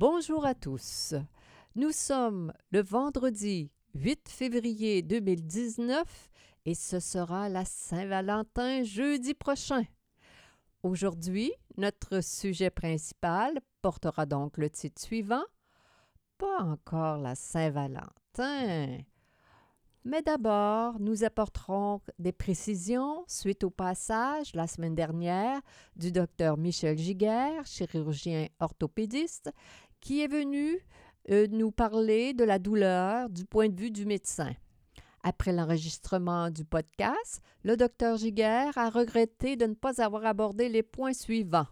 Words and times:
Bonjour 0.00 0.46
à 0.46 0.54
tous. 0.54 1.16
Nous 1.74 1.90
sommes 1.90 2.52
le 2.70 2.82
vendredi 2.82 3.72
8 3.96 4.28
février 4.28 5.02
2019 5.02 6.30
et 6.66 6.76
ce 6.76 7.00
sera 7.00 7.48
la 7.48 7.64
Saint-Valentin 7.64 8.84
jeudi 8.84 9.34
prochain. 9.34 9.82
Aujourd'hui, 10.84 11.50
notre 11.78 12.20
sujet 12.22 12.70
principal 12.70 13.58
portera 13.82 14.24
donc 14.24 14.56
le 14.56 14.70
titre 14.70 15.02
suivant 15.02 15.42
Pas 16.38 16.60
encore 16.60 17.18
la 17.18 17.34
Saint-Valentin. 17.34 18.98
Mais 20.04 20.22
d'abord, 20.22 20.98
nous 21.00 21.22
apporterons 21.22 22.00
des 22.18 22.32
précisions 22.32 23.24
suite 23.26 23.62
au 23.62 23.68
passage 23.68 24.54
la 24.54 24.66
semaine 24.66 24.94
dernière 24.94 25.60
du 25.96 26.12
docteur 26.12 26.56
Michel 26.56 26.96
Giguère, 26.96 27.66
chirurgien 27.66 28.46
orthopédiste, 28.58 29.52
qui 30.00 30.22
est 30.22 30.28
venu 30.28 30.78
euh, 31.30 31.46
nous 31.50 31.70
parler 31.70 32.34
de 32.34 32.44
la 32.44 32.58
douleur 32.58 33.28
du 33.28 33.44
point 33.44 33.68
de 33.68 33.78
vue 33.78 33.90
du 33.90 34.06
médecin. 34.06 34.52
Après 35.22 35.52
l'enregistrement 35.52 36.50
du 36.50 36.64
podcast, 36.64 37.42
le 37.64 37.76
docteur 37.76 38.16
Giguère 38.16 38.76
a 38.78 38.88
regretté 38.88 39.56
de 39.56 39.66
ne 39.66 39.74
pas 39.74 40.02
avoir 40.02 40.24
abordé 40.24 40.68
les 40.68 40.82
points 40.82 41.12
suivants. 41.12 41.66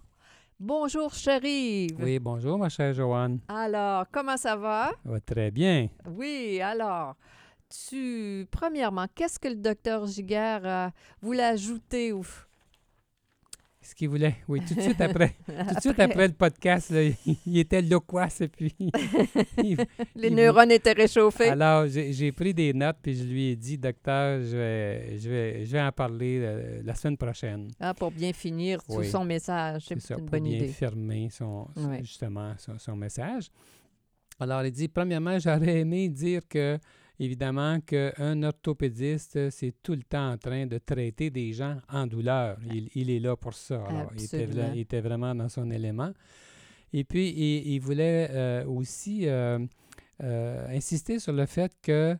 Bonjour, 0.58 1.12
chérie. 1.14 1.88
Oui, 1.98 2.18
bonjour, 2.18 2.58
ma 2.58 2.68
chère 2.68 2.92
Joanne. 2.94 3.40
Alors, 3.48 4.04
comment 4.10 4.36
ça 4.36 4.56
va? 4.56 4.90
Ça 5.04 5.10
va 5.10 5.20
très 5.20 5.50
bien. 5.50 5.88
Oui, 6.08 6.60
alors, 6.62 7.14
tu, 7.68 8.46
premièrement, 8.50 9.06
qu'est-ce 9.14 9.38
que 9.38 9.48
le 9.48 9.56
docteur 9.56 10.06
Giguère 10.06 10.62
euh, 10.64 10.88
voulait 11.20 11.44
ajouter 11.44 12.12
ou 12.12 12.24
Ce 13.88 13.94
qu'il 13.94 14.08
voulait, 14.08 14.34
oui, 14.48 14.60
tout 14.66 14.74
de 14.74 14.80
suite 14.80 15.00
après. 15.08 15.36
tout 15.46 15.74
de 15.76 15.80
suite 15.80 16.00
après 16.00 16.26
le 16.26 16.34
podcast, 16.34 16.90
là, 16.90 17.02
il 17.46 17.58
était 17.58 17.80
loquace 17.82 18.40
et 18.40 18.48
puis... 18.48 18.74
il- 19.62 19.76
les 20.16 20.28
il- 20.28 20.34
neurones 20.34 20.72
étaient 20.72 20.92
réchauffés? 20.92 21.50
Alors, 21.50 21.86
j'ai 21.86 22.32
pris 22.32 22.52
des 22.52 22.72
notes 22.74 22.96
puis 23.00 23.14
je 23.14 23.22
lui 23.24 23.50
ai 23.50 23.56
dit, 23.56 23.78
docteur, 23.78 24.40
je 24.42 24.56
vais, 24.56 25.18
je 25.18 25.30
vais, 25.30 25.64
je 25.64 25.70
vais 25.72 25.80
en 25.80 25.92
parler 25.92 26.40
euh, 26.42 26.82
la 26.84 26.94
semaine 26.96 27.16
prochaine. 27.16 27.68
Ah, 27.78 27.94
pour 27.94 28.10
bien 28.10 28.32
finir 28.32 28.82
tout 28.82 28.96
Oui. 28.96 29.08
son 29.08 29.24
message, 29.24 29.84
C'est 29.86 29.94
une 29.94 30.00
pour 30.00 30.30
bonne 30.30 30.42
bien 30.42 30.56
idée. 30.56 30.68
fermer 30.68 31.28
son, 31.30 31.68
justement 32.00 32.54
son, 32.58 32.78
son 32.78 32.96
message. 32.96 33.50
Alors, 34.40 34.64
il 34.64 34.72
dit, 34.72 34.88
premièrement, 34.88 35.38
j'aurais 35.38 35.78
aimé 35.80 36.08
dire 36.08 36.42
que, 36.48 36.76
évidemment, 37.18 37.80
qu'un 37.80 38.42
orthopédiste, 38.42 39.50
c'est 39.50 39.74
tout 39.82 39.92
le 39.94 40.02
temps 40.02 40.32
en 40.32 40.36
train 40.38 40.66
de 40.66 40.78
traiter 40.78 41.30
des 41.30 41.52
gens 41.52 41.78
en 41.88 42.06
douleur. 42.06 42.58
Il, 42.72 42.88
il 42.94 43.10
est 43.10 43.20
là 43.20 43.36
pour 43.36 43.54
ça. 43.54 43.84
Alors, 43.86 44.12
il, 44.16 44.24
était, 44.24 44.44
il 44.98 45.00
vraiment 45.00 45.34
dans 45.34 45.48
son 45.48 45.70
élément. 45.70 46.12
Et 46.92 47.04
puis, 47.04 47.28
il, 47.30 47.74
il 47.74 47.78
voulait 47.80 48.28
euh, 48.30 48.64
aussi 48.66 49.26
euh, 49.26 49.58
euh, 50.22 50.68
insister 50.68 51.18
sur 51.18 51.32
le 51.32 51.46
fait 51.46 51.72
que, 51.82 52.16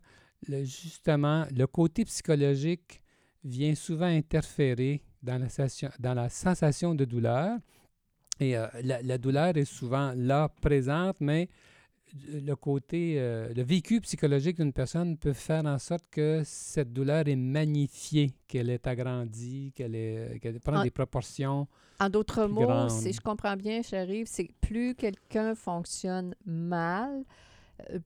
le- 0.49 0.65
justement, 0.65 1.47
le 1.55 1.67
côté 1.67 2.05
psychologique 2.05 3.01
vient 3.45 3.75
souvent 3.75 4.07
interférer 4.07 5.03
dans 5.23 5.39
la, 5.39 5.49
sensation- 5.49 5.91
dans 5.99 6.15
la 6.15 6.29
sensation 6.29 6.95
de 6.95 7.05
douleur. 7.05 7.59
Et 8.39 8.53
la, 8.53 9.01
la 9.03 9.17
douleur 9.19 9.57
est 9.57 9.65
souvent 9.65 10.13
là, 10.15 10.51
présente, 10.61 11.17
mais 11.21 11.49
le 12.29 12.55
côté, 12.55 13.17
euh, 13.19 13.53
le 13.55 13.63
vécu 13.63 14.01
psychologique 14.01 14.57
d'une 14.57 14.73
personne 14.73 15.17
peut 15.17 15.33
faire 15.33 15.65
en 15.67 15.79
sorte 15.79 16.05
que 16.11 16.43
cette 16.45 16.93
douleur 16.93 17.27
est 17.29 17.37
magnifiée, 17.37 18.33
qu'elle 18.47 18.71
est 18.71 18.87
agrandie, 18.87 19.73
qu'elle 19.75 20.39
qu'elle 20.41 20.61
prend 20.61 20.79
En- 20.79 20.83
des 20.85 20.91
proportions. 20.91 21.67
En 21.99 22.09
d'autres 22.11 22.47
mots, 22.47 22.89
si 22.89 23.13
je 23.13 23.21
comprends 23.21 23.57
bien, 23.57 23.83
chérie, 23.83 24.25
c'est 24.27 24.51
plus 24.61 24.95
quelqu'un 24.95 25.55
fonctionne 25.55 26.35
mal, 26.45 27.11
euh, 27.21 27.23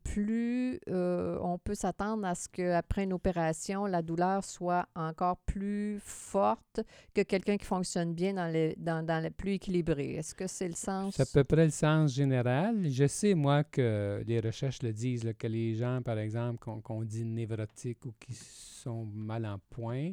plus 0.04 0.81
euh, 0.88 1.38
on 1.41 1.58
peut 1.58 1.75
s'attendre 1.75 2.26
à 2.26 2.34
ce 2.34 2.48
qu'après 2.48 3.04
une 3.04 3.12
opération, 3.12 3.86
la 3.86 4.03
douleur 4.03 4.44
soit 4.44 4.88
encore 4.94 5.36
plus 5.38 5.98
forte 6.00 6.81
que 7.14 7.22
quelqu'un 7.22 7.56
qui 7.56 7.64
fonctionne 7.64 8.14
bien 8.14 8.34
dans 8.34 8.53
le, 8.53 8.75
dans, 8.76 9.32
plus 9.32 9.53
équilibré. 9.53 10.14
Est-ce 10.14 10.34
que 10.34 10.47
c'est 10.47 10.69
le 10.69 10.75
sens? 10.75 11.14
C'est 11.16 11.22
à 11.22 11.26
peu 11.32 11.44
près 11.44 11.64
le 11.64 11.70
sens 11.70 12.14
général. 12.14 12.88
Je 12.91 13.06
sais, 13.06 13.34
moi, 13.34 13.64
que 13.64 14.22
les 14.26 14.41
recherches 14.41 14.82
le 14.82 14.92
disent, 14.92 15.30
que 15.38 15.47
les 15.47 15.75
gens, 15.75 16.03
par 16.03 16.19
exemple, 16.19 16.59
qu'on 16.82 17.04
dit 17.04 17.25
névrotiques 17.25 18.04
ou 18.06 18.14
qui 18.19 18.34
sont 18.34 19.04
mal 19.04 19.47
en 19.47 19.59
point, 19.70 20.12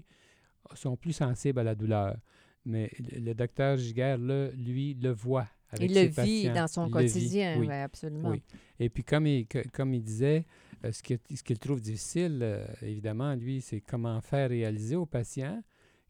sont 0.74 0.96
plus 0.96 1.14
sensibles 1.14 1.60
à 1.60 1.64
la 1.64 1.76
douleur. 1.76 2.18
Mais 2.66 2.92
le, 3.00 3.34
docteur 3.34 3.78
Giguère, 3.78 4.18
lui, 4.18 4.94
le 4.96 5.12
voit 5.12 5.48
avec 5.70 5.90
Il 5.92 5.96
ses 5.96 6.04
le 6.06 6.24
vit 6.24 6.50
dans 6.50 6.68
son 6.68 6.88
Il 6.88 6.92
quotidien, 6.92 7.60
oui. 7.60 7.70
absolument. 7.70 8.30
Oui. 8.30 8.42
Et 8.80 8.90
puis, 8.90 9.04
comme 9.04 9.28
il, 9.28 9.46
que- 9.48 9.68
comme 9.70 9.94
il 9.94 10.02
disait, 10.04 10.46
euh, 10.86 10.92
ce 10.92 11.02
qu'il 11.44 11.60
trouve 11.60 11.82
difficile, 11.82 12.40
euh, 12.42 12.66
évidemment, 12.82 13.34
lui, 13.36 13.62
c'est 13.62 13.82
comment 13.82 14.22
faire 14.22 14.50
réaliser 14.50 14.96
au 14.96 15.06
patient 15.06 15.62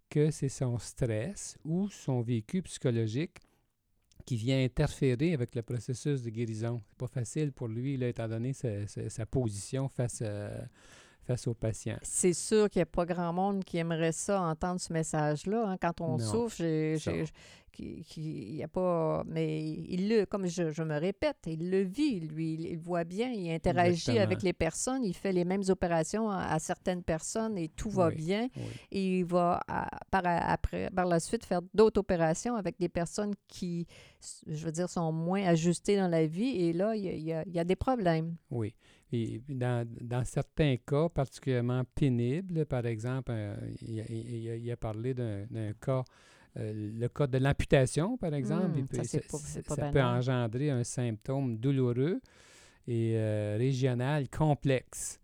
que 0.09 0.31
c'est 0.31 0.49
son 0.49 0.77
stress 0.77 1.57
ou 1.65 1.89
son 1.89 2.21
vécu 2.21 2.61
psychologique 2.61 3.37
qui 4.25 4.35
vient 4.35 4.61
interférer 4.63 5.33
avec 5.33 5.55
le 5.55 5.61
processus 5.61 6.21
de 6.21 6.29
guérison. 6.29 6.81
C'est 6.89 6.97
pas 6.97 7.07
facile 7.07 7.51
pour 7.53 7.67
lui, 7.69 7.95
là, 7.97 8.09
étant 8.09 8.27
donné 8.27 8.51
sa, 8.53 8.85
sa- 8.87 9.09
sa 9.09 9.25
position 9.25 9.87
face, 9.87 10.21
à- 10.21 10.67
face 11.27 11.45
au 11.47 11.53
patient. 11.53 11.97
C'est 12.01 12.33
sûr 12.33 12.69
qu'il 12.69 12.79
n'y 12.79 12.83
a 12.83 12.85
pas 12.87 13.05
grand 13.05 13.33
monde 13.33 13.63
qui 13.65 13.77
aimerait 13.77 14.13
ça, 14.13 14.41
entendre 14.41 14.79
ce 14.79 14.91
message-là. 14.93 15.67
hein. 15.67 15.77
Quand 15.79 15.99
on 16.01 16.17
Non, 16.17 16.19
souffre, 16.19 16.61
il 16.61 18.55
y 18.55 18.63
a 18.63 18.67
pas. 18.67 19.23
Mais 19.27 19.61
il 19.87 20.09
le, 20.09 20.25
comme 20.25 20.47
je, 20.47 20.71
je 20.71 20.81
me 20.83 20.97
répète, 20.99 21.37
il 21.45 21.69
le 21.69 21.81
vit, 21.81 22.21
lui, 22.21 22.53
il, 22.53 22.61
il 22.67 22.77
voit 22.79 23.03
bien, 23.03 23.29
il 23.31 23.51
interagit 23.51 23.91
Exactement. 23.91 24.23
avec 24.23 24.41
les 24.41 24.53
personnes, 24.53 25.03
il 25.03 25.13
fait 25.13 25.31
les 25.31 25.45
mêmes 25.45 25.63
opérations 25.67 26.29
à, 26.29 26.45
à 26.53 26.59
certaines 26.59 27.03
personnes 27.03 27.57
et 27.57 27.67
tout 27.69 27.89
va 27.89 28.07
Oui, 28.07 28.15
bien. 28.15 28.47
Oui. 28.55 28.63
Et 28.91 29.19
il 29.19 29.25
va 29.25 29.59
à- 29.67 29.89
par, 30.09 30.23
après, 30.25 30.89
par 30.95 31.05
la 31.05 31.19
suite 31.19 31.45
faire 31.45 31.61
d'autres 31.73 31.99
opérations 31.99 32.55
avec 32.55 32.79
des 32.79 32.89
personnes 32.89 33.33
qui, 33.47 33.85
je 34.47 34.65
veux 34.65 34.71
dire, 34.71 34.89
sont 34.89 35.11
moins 35.11 35.43
ajustées 35.45 35.97
dans 35.97 36.07
la 36.07 36.25
vie. 36.25 36.49
Et 36.63 36.73
là, 36.73 36.95
il 36.95 37.03
y 37.03 37.09
a, 37.09 37.13
il 37.13 37.23
y 37.23 37.33
a- 37.33 37.43
il 37.45 37.53
y 37.53 37.59
a 37.59 37.63
des 37.63 37.75
problèmes. 37.75 38.35
Oui. 38.49 38.73
Et 39.13 39.41
dans, 39.47 39.87
dans 40.01 40.23
certains 40.25 40.75
cas 40.85 41.07
particulièrement 41.09 41.83
pénibles, 41.95 42.65
par 42.65 42.85
exemple, 42.85 43.31
euh, 43.33 43.55
il, 43.81 44.01
a, 44.01 44.03
il 44.11 44.49
a- 44.49 44.55
il 44.57 44.71
a 44.71 44.75
parlé 44.77 45.13
d'un 45.13 45.45
cas, 45.79 46.03
euh, 46.57 46.91
le 46.99 47.07
cas 47.07 47.25
de 47.27 47.37
l'amputation, 47.37 48.17
par 48.17 48.33
exemple. 48.33 48.79
Hmm, 48.81 48.87
peut- 48.87 48.97
ça, 49.07 49.19
pas- 49.63 49.75
peut 49.93 49.99
engendrer 50.17 50.69
un 50.71 50.83
symptôme 50.83 51.57
douloureux 51.57 52.19
et 52.87 53.13
euh, 53.15 53.55
régional 53.57 54.27
complexe. 54.29 55.19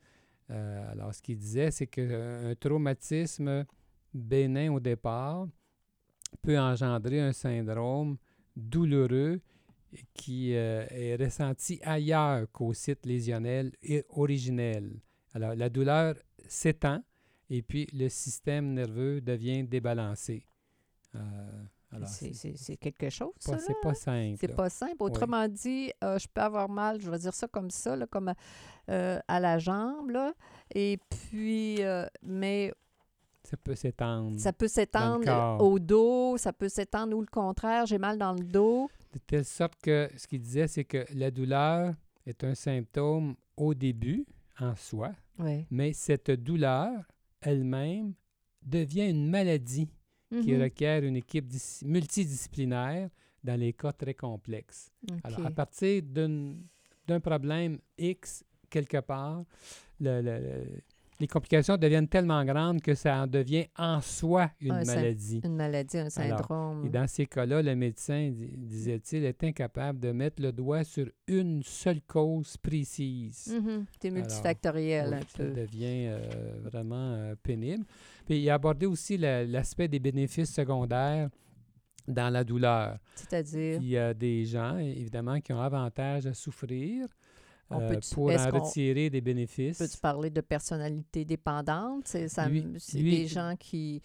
Euh, 0.50 0.92
alors, 0.92 1.14
ce 1.14 1.22
qu'il 1.22 1.38
disait, 1.38 1.72
c'est 1.72 1.88
qu'un 1.88 2.54
traumatisme 2.60 3.66
bénin 4.14 4.72
au 4.72 4.80
départ 4.80 5.48
peut 6.42 6.58
engendrer 6.60 7.20
un 7.20 7.34
syndrome 7.34 8.18
douloureux 8.56 9.42
qui 10.14 10.56
euh, 10.56 10.86
est 10.90 11.16
ressenti 11.16 11.80
ailleurs 11.84 12.48
qu'au 12.52 12.74
site 12.74 13.06
lésionnel 13.06 13.72
et 13.82 14.04
originel. 14.10 15.00
Alors, 15.34 15.56
la 15.56 15.70
douleur 15.70 16.16
s'étend 16.48 17.04
et 17.50 17.62
puis 17.62 17.88
le 17.94 18.10
système 18.10 18.74
nerveux 18.74 19.22
devient 19.22 19.64
débalancé. 19.64 20.46
Euh, 21.16 21.20
alors, 21.92 22.08
C'est- 22.08 22.78
quelque 22.78 23.10
chose, 23.10 23.34
ça. 23.40 23.52
pas, 23.54 23.60
c'est 23.60 23.82
pas 23.82 23.94
simple. 23.94 24.38
C'est 24.40 24.56
pas 24.56 24.70
simple. 24.70 24.96
Autrement 25.00 25.48
dit, 25.48 25.92
euh, 26.04 26.18
je 26.18 26.28
peux 26.28 26.42
avoir 26.42 26.68
mal, 26.68 27.00
je 27.00 27.10
vais 27.10 27.20
dire 27.20 27.34
ça 27.36 27.48
comme 27.48 27.70
ça, 27.70 27.96
là, 27.96 28.08
comme 28.08 28.34
euh, 28.90 29.20
à 29.28 29.40
la 29.40 29.60
jambe, 29.60 30.10
là. 30.10 30.34
Et 30.74 30.98
puis, 31.10 31.82
mais 32.24 32.74
Ça 33.44 33.58
peut 33.58 33.76
s'étendre. 33.76 34.40
ça 34.40 34.54
peut 34.54 34.68
s'étendre 34.68 35.62
au 35.62 35.78
dos, 35.78 36.38
ça 36.38 36.52
peut 36.52 36.70
s'étendre 36.70 37.16
ou 37.16 37.22
le 37.22 37.28
contraire, 37.28 37.86
j'ai 37.86 38.00
mal 38.00 38.18
dans 38.18 38.34
le 38.34 38.44
dos. 38.44 38.90
De 39.14 39.20
telle 39.20 39.46
sorte 39.46 39.76
que 39.82 40.10
ce 40.18 40.28
qu'il 40.28 40.42
disait, 40.42 40.68
c'est 40.68 40.86
que 40.86 41.06
la 41.14 41.30
douleur 41.30 41.94
est 42.26 42.44
un 42.44 42.56
symptôme 42.56 43.36
au 43.56 43.74
début 43.76 44.26
en 44.60 44.76
soi, 44.76 45.12
Oui. 45.40 45.66
mais 45.70 45.94
cette 45.94 46.32
douleur 46.32 47.04
elle-même 47.42 48.14
devient 48.62 49.10
une 49.10 49.30
maladie 49.30 49.88
qui 50.42 50.54
Mhm. 50.54 50.62
requiert 50.64 51.04
une 51.04 51.18
équipe 51.18 51.46
dis- 51.48 51.82
multidisciplinaire 51.86 53.10
dans 53.44 53.60
les 53.60 53.74
cas 53.74 53.92
très 53.94 54.14
complexes. 54.16 54.92
Alors, 55.24 55.46
à 55.46 55.52
partir 55.52 56.02
d'un 56.02 57.20
problème 57.20 57.78
X 57.98 58.44
quelque 58.70 59.02
part, 59.02 59.44
le- 60.00 60.22
le- 60.22 60.40
le- 60.40 60.82
les 61.20 61.28
complications 61.28 61.78
deviennent 61.78 62.08
tellement 62.08 62.44
grandes 62.44 62.82
que 62.82 62.96
ça 62.96 63.24
en 63.24 63.28
devient 63.28 63.66
en 63.78 64.02
soi 64.02 64.50
une 64.60 64.72
Un 64.72 64.84
maladie. 64.84 65.42
Une 65.44 65.56
maladie, 65.56 65.98
un 65.98 66.02
Alors, 66.02 66.12
syndrome. 66.40 66.86
Et 66.86 66.90
dans 66.90 67.08
ces 67.08 67.26
cas-là, 67.26 67.62
le 67.62 67.76
médecin, 67.76 68.30
di- 68.32 68.54
disait-il, 68.58 69.24
est 69.26 69.44
incapable 69.44 70.00
de 70.00 70.12
mettre 70.12 70.42
le 70.42 70.52
doigt 70.52 70.84
sur 70.84 71.08
une 71.28 71.62
seule 71.64 72.02
cause 72.02 72.58
précise. 72.58 73.54
Mhm. 73.62 73.86
C'est 74.02 74.12
multifactoriel 74.12 75.10
Oui, 75.10 75.16
un 75.16 75.20
ça 75.22 75.26
peu. 75.38 75.52
devient 75.52 76.08
euh, 76.08 76.20
vraiment 76.64 77.14
euh, 77.14 77.36
pénible. 77.42 77.86
Puis 78.26 78.40
il 78.42 78.50
a 78.50 78.56
abordé 78.56 78.86
aussi 78.86 79.18
la- 79.18 79.44
l'aspect 79.46 79.88
des 79.88 80.00
bénéfices 80.00 80.54
secondaires 80.54 81.30
dans 82.08 82.30
la 82.30 82.44
douleur. 82.44 82.98
C'est-à-dire, 83.16 83.80
Il 83.82 83.88
y 83.88 83.98
a 83.98 84.14
des 84.14 84.44
gens, 84.46 84.78
évidemment, 84.78 85.40
qui 85.40 85.54
ont 85.54 85.62
avantage 85.62 86.26
à 86.28 86.34
souffrir 86.34 87.08
On 87.70 87.80
euh, 87.80 88.00
pour 88.14 88.30
en 88.30 88.50
retirer 88.52 89.10
des 89.10 89.22
bénéfices. 89.22 89.78
peux-tu 89.80 89.98
parler 89.98 90.30
de 90.30 90.42
personnalité 90.42 91.26
dépendante? 91.26 92.04
C'est 92.08 92.28
ça 92.28 92.48
Lui- 92.48 92.64
me- 92.64 92.78
c'est 92.78 93.00
lui- 93.00 93.12
des 93.22 93.28
gens 93.28 93.56
qui... 93.58 94.02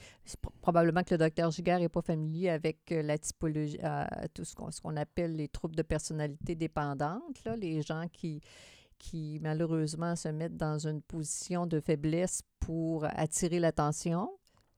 Probablement 0.62 1.02
que 1.02 1.14
le 1.14 1.19
docteur 1.19 1.50
Giguère 1.50 1.78
n'est 1.78 1.88
pas 1.88 2.00
familier 2.02 2.49
avec 2.50 2.78
euh, 2.93 3.02
la 3.02 3.19
typologie, 3.19 3.78
euh, 3.82 4.05
tout 4.32 4.44
ce 4.44 4.55
qu'on 4.55 4.70
ce 4.70 4.81
qu'on 4.81 4.96
appelle 4.96 5.37
les 5.37 5.49
troubles 5.49 5.76
de 5.76 5.82
personnalité 5.82 6.55
dépendante, 6.55 7.44
là, 7.44 7.56
les 7.56 7.82
gens 7.82 8.06
qui, 8.12 8.40
qui 8.99 9.38
malheureusement 9.43 10.16
se 10.16 10.28
mettent 10.28 10.56
dans 10.56 10.87
une 10.87 11.02
position 11.02 11.66
de 11.66 11.81
faiblesse 11.81 12.43
pour 12.60 13.05
attirer 13.05 13.58
l'attention. 13.60 14.31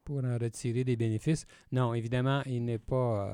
pour 0.04 0.24
en 0.24 0.38
retirer 0.38 0.82
des 0.84 0.96
bénéfices. 0.96 1.46
Non, 1.70 1.94
évidemment, 1.94 2.42
il 2.46 2.64
n'est 2.64 2.78
pas 2.78 3.28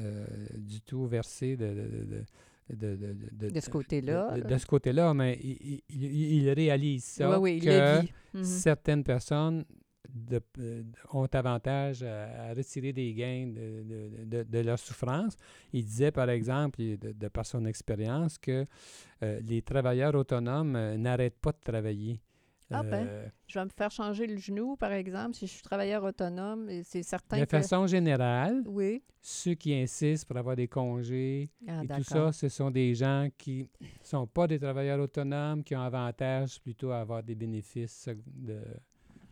euh, 0.00 0.26
du 0.56 0.80
tout 0.80 1.06
versé 1.06 1.56
de, 1.56 1.66
de, 1.68 2.04
de- 2.04 2.24
de- 2.70 2.96
de- 2.96 3.14
de- 3.32 3.50
De 3.50 3.60
ce 3.60 3.70
côté-là, 3.70 4.38
De, 4.38 4.48
de 4.48 4.58
ce 4.58 4.66
côté-là, 4.66 5.12
mais 5.14 5.38
il, 5.42 5.82
il- 5.88 6.42
il- 6.42 6.50
réalise 6.50 7.04
ça, 7.04 7.38
oui, 7.38 7.52
oui, 7.54 7.60
il 7.62 7.64
que. 7.64 8.02
Mhm. 8.38 8.44
certaines 8.44 9.04
personnes 9.04 9.64
euh, 10.58 10.82
ont 11.12 11.26
avantage 11.32 12.02
à, 12.02 12.50
à 12.50 12.54
retirer 12.54 12.92
des 12.92 13.14
gains 13.14 13.46
de, 13.48 13.82
de- 13.82 14.24
de- 14.24 14.42
de 14.42 14.58
leur 14.58 14.78
souffrance. 14.78 15.36
Il 15.72 15.84
disait, 15.84 16.10
par 16.10 16.28
exemple, 16.30 16.80
de, 16.82 17.12
de 17.12 17.28
par 17.28 17.46
son 17.46 17.64
expérience, 17.66 18.36
que 18.38 18.66
euh, 19.22 19.40
les 19.40 19.62
travailleurs 19.62 20.14
autonomes 20.14 20.76
euh, 20.76 20.96
n'arrêtent 20.96 21.38
pas 21.40 21.52
de 21.52 21.60
travailler. 21.62 22.20
Ah 22.72 22.82
ben, 22.82 23.06
Euh, 23.06 23.28
Je 23.46 23.58
vais 23.58 23.64
me 23.64 23.70
faire 23.70 23.90
changer 23.90 24.26
le 24.26 24.36
genou, 24.38 24.76
par 24.76 24.92
exemple, 24.92 25.34
si 25.34 25.46
je 25.46 25.52
suis 25.52 25.62
travailleur 25.62 26.02
autonome, 26.04 26.68
et 26.70 26.82
c'est 26.82 27.02
certain 27.02 27.38
de 27.40 27.44
que... 27.44 27.50
façon 27.50 27.86
générale, 27.86 28.62
Oui. 28.66 29.02
ceux 29.20 29.54
qui 29.54 29.74
insistent 29.74 30.26
pour 30.26 30.36
avoir 30.38 30.56
des 30.56 30.68
congés 30.68 31.50
Ah, 31.68 31.82
et 31.84 31.88
tout 31.88 32.02
ça, 32.02 32.32
ce 32.32 32.48
sont 32.48 32.70
des 32.70 32.94
gens 32.94 33.28
qui 33.36 33.68
ne 33.80 33.86
sont 34.02 34.26
pas 34.26 34.46
des 34.46 34.58
travailleurs 34.58 35.00
autonomes, 35.00 35.62
qui 35.62 35.76
ont 35.76 35.82
avantage 35.82 36.60
plutôt 36.60 36.90
à 36.90 37.00
avoir 37.00 37.22
des 37.22 37.34
bénéfices 37.34 38.08
de, 38.26 38.60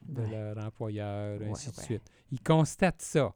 de 0.06 0.22
Ouais. 0.22 0.30
leur 0.30 0.58
employeur, 0.64 1.40
Ouais, 1.40 1.50
ainsi 1.50 1.70
de 1.70 1.76
suite. 1.76 2.02
Ils 2.30 2.42
constatent 2.42 3.02
ça. 3.02 3.34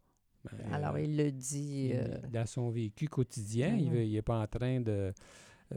Alors, 0.71 0.97
euh, 0.97 1.01
il 1.01 1.17
le 1.17 1.33
dit... 1.33 1.87
il- 1.91 1.97
euh, 1.97 2.19
dans 2.31 2.45
son 2.47 2.69
vécu 2.69 3.09
quotidien, 3.09 3.75
il 3.77 3.91
Mhm. 3.91 4.12
n'est 4.12 4.21
pas 4.23 4.41
en 4.43 4.47
train 4.47 4.81
de 4.81 5.12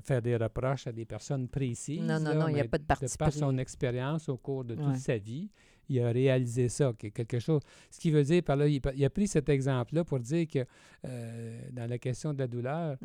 faire 0.02 0.22
des 0.22 0.36
reproches 0.36 0.88
à 0.88 0.92
des 0.92 1.06
personnes 1.06 1.48
précises. 1.48 2.02
Non, 2.02 2.20
non, 2.20 2.30
là, 2.32 2.36
non, 2.36 2.48
il 2.50 2.54
n'y 2.56 2.60
a 2.62 2.66
pas 2.68 2.78
de 2.78 2.84
parti 2.84 3.06
par 3.18 3.32
son 3.34 3.58
expérience 3.58 4.30
au 4.30 4.38
cours 4.38 4.64
de 4.66 4.76
toute 4.76 4.86
Ouais. 4.86 4.98
sa 4.98 5.18
vie, 5.18 5.50
il 5.90 6.02
a 6.02 6.12
réalisé 6.12 6.68
ça, 6.70 6.92
que 6.98 7.08
quelque 7.08 7.40
chose. 7.40 7.62
Ce 7.90 8.00
qui 8.00 8.12
veut 8.12 8.24
dire 8.24 8.44
par 8.44 8.58
là, 8.58 8.68
il, 8.68 8.82
il 8.96 9.06
a 9.06 9.10
pris 9.10 9.28
cet 9.28 9.50
exemple-là 9.50 10.04
pour 10.04 10.20
dire 10.20 10.46
que 10.48 10.66
euh, 11.06 11.62
dans 11.72 11.90
la 11.90 11.98
question 11.98 12.34
de 12.34 12.40
la 12.40 12.48
douleur, 12.48 12.98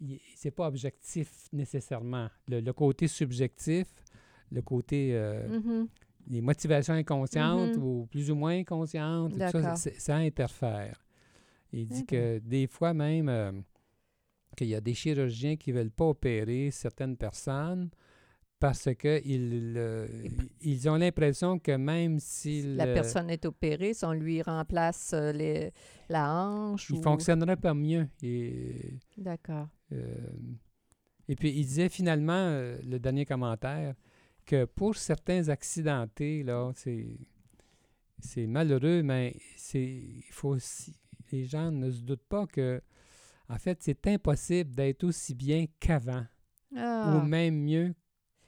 Mm. 0.00 0.14
c'est 0.34 0.50
pas 0.50 0.66
objectif 0.66 1.30
nécessairement. 1.52 2.28
Le, 2.48 2.60
le 2.60 2.72
côté 2.72 3.06
subjectif, 3.06 3.86
le 4.50 4.60
côté 4.60 5.10
euh, 5.14 5.46
mhm. 5.60 5.86
les 6.26 6.40
motivations 6.40 6.94
inconscientes 6.94 7.76
Mhm. 7.76 7.82
ou 7.82 8.06
plus 8.10 8.28
ou 8.30 8.34
moins 8.34 8.58
inconscientes, 8.58 9.32
tout 9.32 9.38
ça, 9.62 9.76
ça 9.76 10.16
interfère. 10.16 11.00
Il 11.72 11.86
dit 11.86 12.04
que 12.04 12.38
des 12.40 12.66
fois 12.66 12.92
même 12.92 13.28
euh, 13.28 13.52
qu'il 14.54 14.68
y 14.68 14.74
a 14.74 14.80
des 14.80 14.94
chirurgiens 14.94 15.56
qui 15.56 15.72
ne 15.72 15.78
veulent 15.78 15.90
pas 15.90 16.06
opérer 16.06 16.70
certaines 16.70 17.16
personnes 17.16 17.90
parce 18.58 18.88
qu'ils 18.94 19.74
euh, 19.76 20.06
ils 20.60 20.88
ont 20.88 20.96
l'impression 20.96 21.58
que 21.58 21.72
même 21.76 22.18
si 22.18 22.62
La 22.76 22.86
personne 22.86 23.28
est 23.28 23.44
opérée, 23.44 23.92
si 23.92 24.04
on 24.04 24.12
lui 24.12 24.40
remplace 24.40 25.12
euh, 25.12 25.32
les, 25.32 25.72
la 26.08 26.32
hanche 26.32 26.88
il 26.90 26.96
ou... 26.96 27.02
fonctionnerait 27.02 27.56
pas 27.56 27.74
mieux. 27.74 28.08
D'accord. 29.18 29.68
euh, 29.92 30.28
et 31.28 31.36
puis 31.36 31.50
il 31.50 31.64
disait 31.64 31.88
finalement, 31.88 32.32
euh, 32.32 32.78
le 32.84 32.98
dernier 32.98 33.24
commentaire, 33.24 33.94
que 34.44 34.66
pour 34.66 34.96
certains 34.96 35.48
accidentés, 35.48 36.42
là, 36.42 36.70
c'est, 36.74 37.18
c'est 38.18 38.46
malheureux, 38.46 39.02
mais 39.02 39.36
c'est, 39.56 39.82
il 39.82 40.30
faut 40.30 40.50
aussi, 40.50 40.94
les 41.32 41.44
gens 41.44 41.70
ne 41.70 41.90
se 41.90 42.02
doutent 42.02 42.28
pas 42.28 42.46
que, 42.46 42.82
en 43.48 43.56
fait, 43.58 43.78
c'est 43.80 44.06
impossible 44.06 44.74
d'être 44.74 45.04
aussi 45.04 45.34
bien 45.34 45.66
qu'avant, 45.80 46.24
Ah. 46.76 47.16
ou 47.22 47.26
même 47.26 47.56
mieux. 47.56 47.94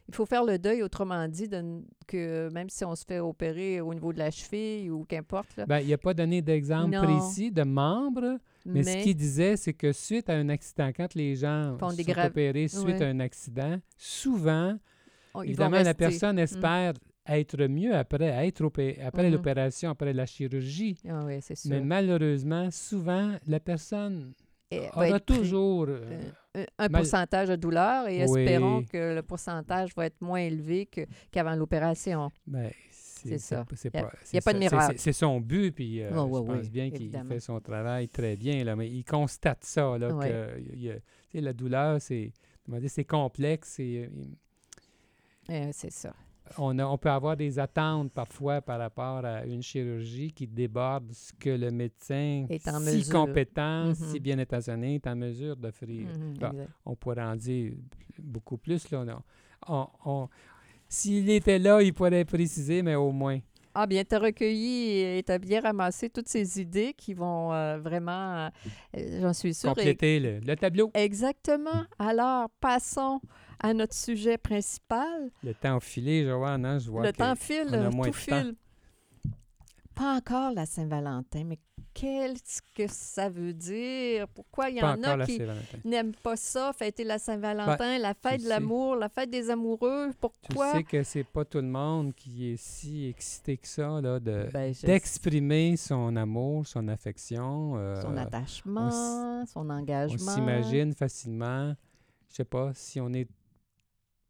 Il 0.08 0.14
faut 0.14 0.24
faire 0.26 0.44
le 0.44 0.56
deuil, 0.56 0.82
autrement 0.84 1.26
dit, 1.26 1.48
de 1.48 1.82
que 2.06 2.48
même 2.52 2.70
si 2.70 2.84
on 2.84 2.94
se 2.94 3.04
fait 3.04 3.18
opérer 3.18 3.80
au 3.80 3.92
niveau 3.92 4.12
de 4.12 4.18
la 4.18 4.30
cheville 4.30 4.88
ou 4.88 5.04
qu'importe, 5.04 5.56
là, 5.56 5.66
Ben, 5.66 5.80
il 5.80 5.88
n'a 5.88 5.98
pas 5.98 6.14
donné 6.14 6.42
d'exemple 6.42 6.96
précis 6.96 7.50
de 7.50 7.64
membres, 7.64 8.38
mais, 8.64 8.82
mais, 8.84 8.84
ce 8.84 9.02
qu'il 9.02 9.16
disait, 9.16 9.56
c'est 9.56 9.72
que 9.74 9.92
suite 9.92 10.30
à 10.30 10.34
un 10.34 10.48
accident, 10.48 10.92
quand 10.96 11.12
les 11.16 11.34
gens 11.34 11.76
Font 11.78 11.90
sont 11.90 12.18
opérés 12.24 12.68
suite 12.68 13.02
à 13.02 13.06
un 13.08 13.18
accident, 13.18 13.78
souvent, 13.96 14.78
on- 15.34 15.42
Évidemment, 15.42 15.82
la 15.82 15.92
personne 15.94 16.38
espère 16.38 16.92
être 17.28 17.66
mieux 17.66 17.92
après, 17.94 18.26
être 18.46 18.64
après 19.04 19.26
Mhm. 19.26 19.32
l'opération, 19.32 19.90
après 19.90 20.12
la 20.12 20.24
chirurgie. 20.26 20.96
Ah 21.08 21.24
oui, 21.26 21.38
c'est 21.42 21.56
sûr. 21.56 21.70
Mais 21.70 21.80
malheureusement, 21.80 22.70
souvent, 22.70 23.32
la 23.48 23.58
personne 23.58 24.32
Être 24.70 25.24
pris- 25.24 25.36
toujours... 25.38 25.84
euh, 25.88 26.00
euh, 26.56 26.64
un, 26.78 26.84
un 26.84 26.88
mal- 26.88 27.02
pourcentage 27.02 27.48
de 27.48 27.56
douleur 27.56 28.08
et 28.08 28.24
Oui. 28.26 28.40
espérons 28.42 28.82
que 28.82 29.14
le 29.14 29.22
pourcentage 29.22 29.94
va 29.94 30.06
être 30.06 30.20
moins 30.20 30.40
élevé 30.40 30.88
qu'avant 31.30 31.54
l'opération. 31.54 32.30
ben, 32.46 32.70
C'est 32.90 33.38
ça. 33.38 33.64
C'est 33.74 33.92
Y 33.94 33.98
a- 33.98 34.02
pas, 34.02 34.10
a 34.50 34.52
de 34.54 34.58
miracle. 34.58 34.94
c'est- 34.98 35.12
son 35.12 35.40
but, 35.40 35.72
puis 35.72 36.02
euh, 36.02 36.10
Ouais, 36.10 36.40
je 36.40 36.46
pense 36.46 36.62
oui, 36.64 36.70
bien 36.70 36.90
qu'il 36.90 37.10
fait 37.28 37.40
son 37.40 37.60
travail 37.60 38.08
très 38.08 38.36
bien, 38.36 38.62
là, 38.64 38.76
mais 38.76 38.88
il 38.88 39.04
constate 39.04 39.64
ça, 39.64 39.96
là, 39.98 40.08
que 40.12 40.60
il 40.74 40.90
a- 40.90 41.40
la 41.40 41.52
douleur, 41.52 42.00
c'est 42.00 43.04
complexe 43.04 43.78
et 43.80 44.08
euh, 44.08 45.52
Euh, 45.54 45.70
c'est 45.72 45.92
ça. 45.92 46.12
On, 46.58 46.78
a- 46.78 46.86
on 46.86 46.98
peut 46.98 47.10
avoir 47.10 47.36
des 47.36 47.58
attentes 47.58 48.12
parfois 48.12 48.60
par 48.60 48.78
rapport 48.78 49.24
à 49.24 49.44
une 49.44 49.62
chirurgie 49.62 50.32
qui 50.32 50.46
déborde 50.46 51.12
ce 51.12 51.32
que 51.32 51.50
le 51.50 51.70
médecin, 51.70 52.46
Est 52.48 52.68
en 52.68 52.78
si 52.80 52.84
mesure. 52.96 53.12
compétent, 53.26 53.86
Mhm. 53.88 53.94
si 53.94 54.20
bien 54.20 54.38
intentionné, 54.38 54.94
est 54.96 55.06
en 55.06 55.16
mesure 55.16 55.56
d'offrir. 55.56 56.06
Mhm, 56.08 56.34
Bon. 56.38 56.46
exact. 56.50 56.70
On 56.84 56.94
pourrait 56.96 57.22
en 57.22 57.36
dire 57.36 57.72
beaucoup 58.18 58.56
plus. 58.58 58.90
Là, 58.90 59.04
on- 59.68 59.74
on- 59.74 59.88
on- 60.04 60.28
S'il 60.88 61.28
était 61.30 61.58
là, 61.58 61.82
il 61.82 61.92
pourrait 61.92 62.24
préciser, 62.24 62.80
mais 62.82 62.94
au 62.94 63.10
moins. 63.10 63.40
Ah 63.78 63.86
bien, 63.86 64.04
tu 64.04 64.14
as 64.14 64.18
recueilli 64.18 65.00
et 65.18 65.22
tu 65.22 65.30
as 65.32 65.38
bien 65.38 65.60
ramassé 65.60 66.08
toutes 66.08 66.28
ces 66.28 66.60
idées 66.60 66.94
qui 66.96 67.12
vont 67.12 67.52
euh, 67.52 67.76
vraiment, 67.78 68.46
euh, 68.96 69.20
j'en 69.20 69.32
suis 69.34 69.52
sûre. 69.52 69.70
et- 69.72 69.74
Compléter 69.74 70.18
le, 70.18 70.38
le 70.40 70.56
tableau. 70.56 70.90
Exactement. 70.94 71.84
Alors, 71.98 72.48
passons 72.60 73.20
à 73.60 73.74
notre 73.74 73.94
sujet 73.94 74.38
principal. 74.38 75.30
Le 75.44 75.52
temps 75.52 75.78
filé, 75.80 76.24
Joanne, 76.24 76.64
hein, 76.64 76.78
je 76.78 76.90
vois 76.90 77.04
le 77.04 77.12
que 77.12 77.16
temps 77.18 77.34
file, 77.36 77.66
on 77.70 77.74
a 77.74 77.90
moins 77.90 78.06
tout 78.10 78.18
de 78.18 78.24
temps. 78.30 78.42
file. 78.42 78.54
Pas 79.94 80.16
encore 80.16 80.52
la 80.52 80.66
Saint-Valentin, 80.66 81.44
mais 81.44 81.58
qu'est-ce 81.98 82.60
que 82.74 82.86
ça 82.88 83.30
veut 83.30 83.54
dire? 83.54 84.28
Pourquoi 84.28 84.68
il 84.68 84.76
y 84.76 84.80
pas 84.80 84.94
en 84.96 85.02
a 85.02 85.24
qui 85.24 85.40
n'aiment 85.84 86.14
pas 86.22 86.36
ça, 86.36 86.72
fêter 86.74 87.04
la 87.04 87.18
Saint-Valentin, 87.18 87.98
la 87.98 88.12
fête 88.12 88.42
de 88.44 88.48
l'amour, 88.48 88.96
la 88.96 89.08
fête 89.08 89.30
des 89.30 89.48
amoureux? 89.48 90.08
Tu 90.10 90.16
Pourquoi? 90.20 90.72
sais 90.72 90.84
que 90.84 91.02
c'est 91.02 91.24
pas 91.24 91.44
tout 91.46 91.58
le 91.58 91.66
monde 91.68 92.14
qui 92.14 92.52
est 92.52 92.56
si 92.58 93.06
excité 93.06 93.56
que 93.56 93.66
ça, 93.66 94.00
là, 94.02 94.20
de, 94.20 94.46
Ben, 94.52 94.74
d'exprimer 94.84 95.76
son 95.76 96.14
amour, 96.16 96.66
son 96.66 96.86
affection. 96.88 97.76
euh, 97.76 98.00
son 98.02 98.16
attachement, 98.16 99.44
son 99.46 99.60
On 99.66 99.70
engagement. 99.70 100.18
s'imagine 100.32 100.92
facilement, 100.92 101.74
je 102.28 102.34
sais 102.36 102.44
pas, 102.44 102.72
si 102.74 103.00
on 103.00 103.12
est 103.14 103.28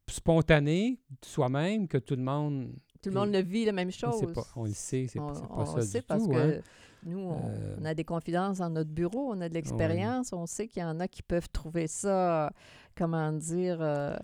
spontané 0.08 1.00
soi-même, 1.24 1.88
que 1.88 1.98
tout 1.98 2.14
le 2.16 2.22
monde. 2.22 2.72
Tout 3.02 3.10
le 3.10 3.14
monde 3.14 3.32
le 3.32 3.40
vit 3.40 3.64
la 3.64 3.72
même 3.72 3.90
chose. 3.90 4.20
pas, 4.32 4.46
on 4.56 4.64
le 4.64 4.72
sait, 4.72 5.06
c'est 5.08 5.18
pas 5.18 5.32
on 5.50 5.66
ça 5.66 5.82
sait 5.82 6.02
parce 6.02 6.26
que 6.26 6.58
hein. 6.58 6.60
nous, 7.04 7.18
on, 7.18 7.48
Euh, 7.48 7.76
on 7.80 7.84
a 7.84 7.94
des 7.94 8.04
confidences 8.04 8.58
dans 8.58 8.70
notre 8.70 8.90
bureau, 8.90 9.30
on 9.32 9.40
a 9.40 9.48
de 9.48 9.54
l'expérience, 9.54 10.32
on 10.32 10.46
sait 10.46 10.66
qu'il 10.66 10.82
y 10.82 10.84
en 10.84 11.00
a 11.00 11.08
qui 11.08 11.22
peuvent 11.22 11.48
trouver 11.50 11.86
ça, 11.86 12.50
comment 12.96 13.32
dire, 13.32 13.78
euh, 13.80 14.16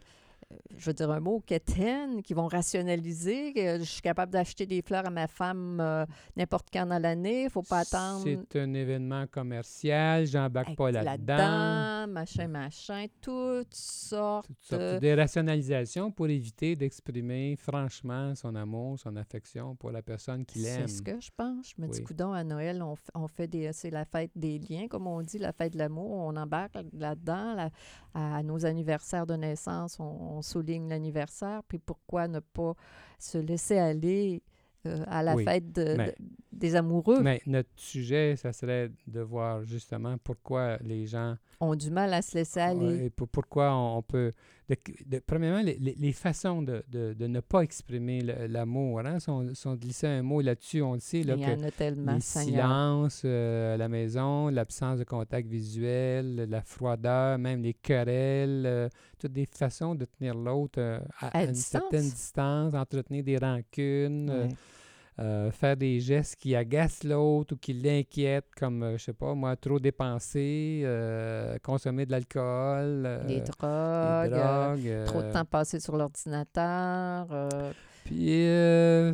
je 0.77 0.87
veux 0.87 0.95
dire 0.95 1.11
un 1.11 1.21
mot, 1.21 1.41
quétaine, 1.45 2.23
qui 2.23 2.35
vont 2.35 2.47
rationaliser, 2.47 3.53
que 3.53 3.79
je 3.79 3.85
suis 3.85 4.03
capable 4.03 4.33
d'acheter 4.33 4.67
des 4.67 4.83
fleurs 4.83 5.07
à 5.07 5.11
ma 5.11 5.27
femme 5.27 5.79
euh, 5.81 6.07
n'importe 6.37 6.69
quand 6.73 6.87
dans 6.87 7.01
l'année, 7.01 7.43
il 7.43 7.45
ne 7.45 7.51
faut 7.51 7.63
pas 7.63 7.81
attendre. 7.81 8.25
C'est 8.25 8.59
un 8.59 8.75
événement 8.75 9.27
commercial, 9.27 10.27
j'embarque 10.27 10.77
pas 10.77 10.91
là-dedans. 10.91 12.07
Machin, 12.09 12.49
machin, 12.49 13.07
toutes 13.21 13.75
sortes. 13.75 14.47
Toutes 14.47 14.65
sortes 14.65 15.03
de 15.03 15.17
rationalisations 15.17 16.11
pour 16.11 16.29
éviter 16.29 16.77
d'exprimer 16.77 17.57
franchement 17.57 18.35
son 18.35 18.55
amour, 18.55 18.99
son 18.99 19.17
affection 19.17 19.77
pour 19.77 19.91
la 19.91 20.03
personne 20.03 20.45
qu'il 20.45 20.67
aime. 20.67 20.87
C'est 20.87 20.97
ce 20.97 21.03
que 21.03 21.21
je 21.21 21.31
pense. 21.37 21.73
Je 21.77 21.83
me 21.83 21.89
dis, 21.89 22.03
coudon, 22.03 22.33
à 22.33 22.45
Noël, 22.45 22.83
on, 22.83 22.95
on 23.15 23.29
fait 23.29 23.47
des. 23.47 23.73
C'est 23.73 23.91
la 23.91 24.05
fête 24.05 24.31
des 24.35 24.59
liens, 24.59 24.89
comme 24.89 25.07
on 25.07 25.23
dit, 25.23 25.39
la 25.39 25.53
fête 25.53 25.73
de 25.75 25.79
l'amour. 25.79 26.11
On 26.11 26.37
embarque 26.37 26.77
là-dedans. 26.93 27.71
à 28.15 28.43
nos 28.43 28.67
anniversaires 28.67 29.27
de 29.27 29.35
naissance, 29.35 29.99
on, 29.99 30.05
on 30.05 30.42
souligne 30.43 30.89
l'anniversaire. 30.89 31.63
Puis 31.69 31.79
pourquoi 31.79 32.29
ne 32.29 32.41
pas 32.41 32.75
se 33.19 33.39
laisser 33.39 33.79
aller 33.79 34.43
euh, 34.87 35.05
à 35.07 35.23
la 35.23 35.37
fête 35.37 35.73
des 36.53 36.77
amoureux? 36.77 37.23
Mais 37.23 37.41
notre 37.47 37.71
sujet, 37.77 38.37
ça 38.37 38.53
serait 38.53 38.91
de 39.07 39.21
voir 39.21 39.65
justement 39.65 40.17
pourquoi 40.19 40.77
les 40.79 41.07
gens 41.07 41.37
ont 41.61 41.75
du 41.75 41.91
mal 41.91 42.13
à 42.15 42.23
se 42.23 42.37
laisser 42.37 42.61
aller. 42.61 43.07
et 43.07 43.11
pourquoi 43.11 43.75
on, 43.75 44.03
peut... 44.03 44.33
premièrement, 45.27 45.63
les, 45.63 46.13
façons 46.13 46.63
de, 46.63 46.85
de, 46.89 47.27
ne 47.27 47.41
pas 47.41 47.61
exprimer 47.61 48.21
l'amour. 48.49 49.01
Hein, 49.01 49.19
si, 49.21 49.31
on, 49.31 49.75
glissait 49.75 50.09
un 50.09 50.23
mot 50.23 50.41
là-dessus, 50.41 50.83
on 50.83 50.95
le 50.95 51.01
sait. 51.01 51.23
Là, 51.23 51.35
Il 51.37 51.43
y 51.43 51.47
en 51.47 51.63
a 51.63 51.71
tellement, 51.71 52.15
Les 52.15 52.21
silences 52.21 53.23
euh, 53.25 53.75
à 53.75 53.77
la 53.77 53.89
maison, 53.89 54.49
l'absence 54.49 54.99
de 54.99 55.05
contact 55.05 55.49
visuel, 55.49 56.47
la 56.49 56.63
froideur, 56.63 57.39
même 57.39 57.63
les 57.63 57.75
querelles, 57.75 58.65
euh, 58.67 58.89
toutes 59.19 59.33
des 59.33 59.47
façons 59.47 59.95
de 59.95 60.05
tenir 60.05 60.35
l'autre 60.35 61.01
à, 61.21 61.45
une 61.45 61.55
certaine 61.55 62.03
distance, 62.03 62.75
entretenir 62.75 63.23
des 63.25 63.39
rancunes. 63.39 64.49
Euh, 65.19 65.51
faire 65.51 65.77
des 65.77 66.01
gestes 66.01 66.37
qui 66.37 66.57
agacent 66.57 67.05
l'autre 67.05 67.55
ou 67.55 67.59
qui 67.59 67.75
l'inquiètent, 67.75 68.49
comme, 68.57 68.83
euh, 68.83 68.97
je 68.97 69.05
sais 69.05 69.13
pas, 69.13 69.35
moi, 69.35 69.55
trop 69.57 69.79
dépenser, 69.79 70.83
euh, 70.85 71.59
consommer 71.63 72.07
de 72.07 72.13
l'alcool. 72.13 73.21
des 73.29 73.41
drogues. 73.41 75.05
trop 75.05 75.23
de 75.23 75.31
temps 75.31 75.45
passé 75.45 75.81
sur 75.81 75.99
l'ordinateur. 75.99 77.27
Puis 78.05 78.47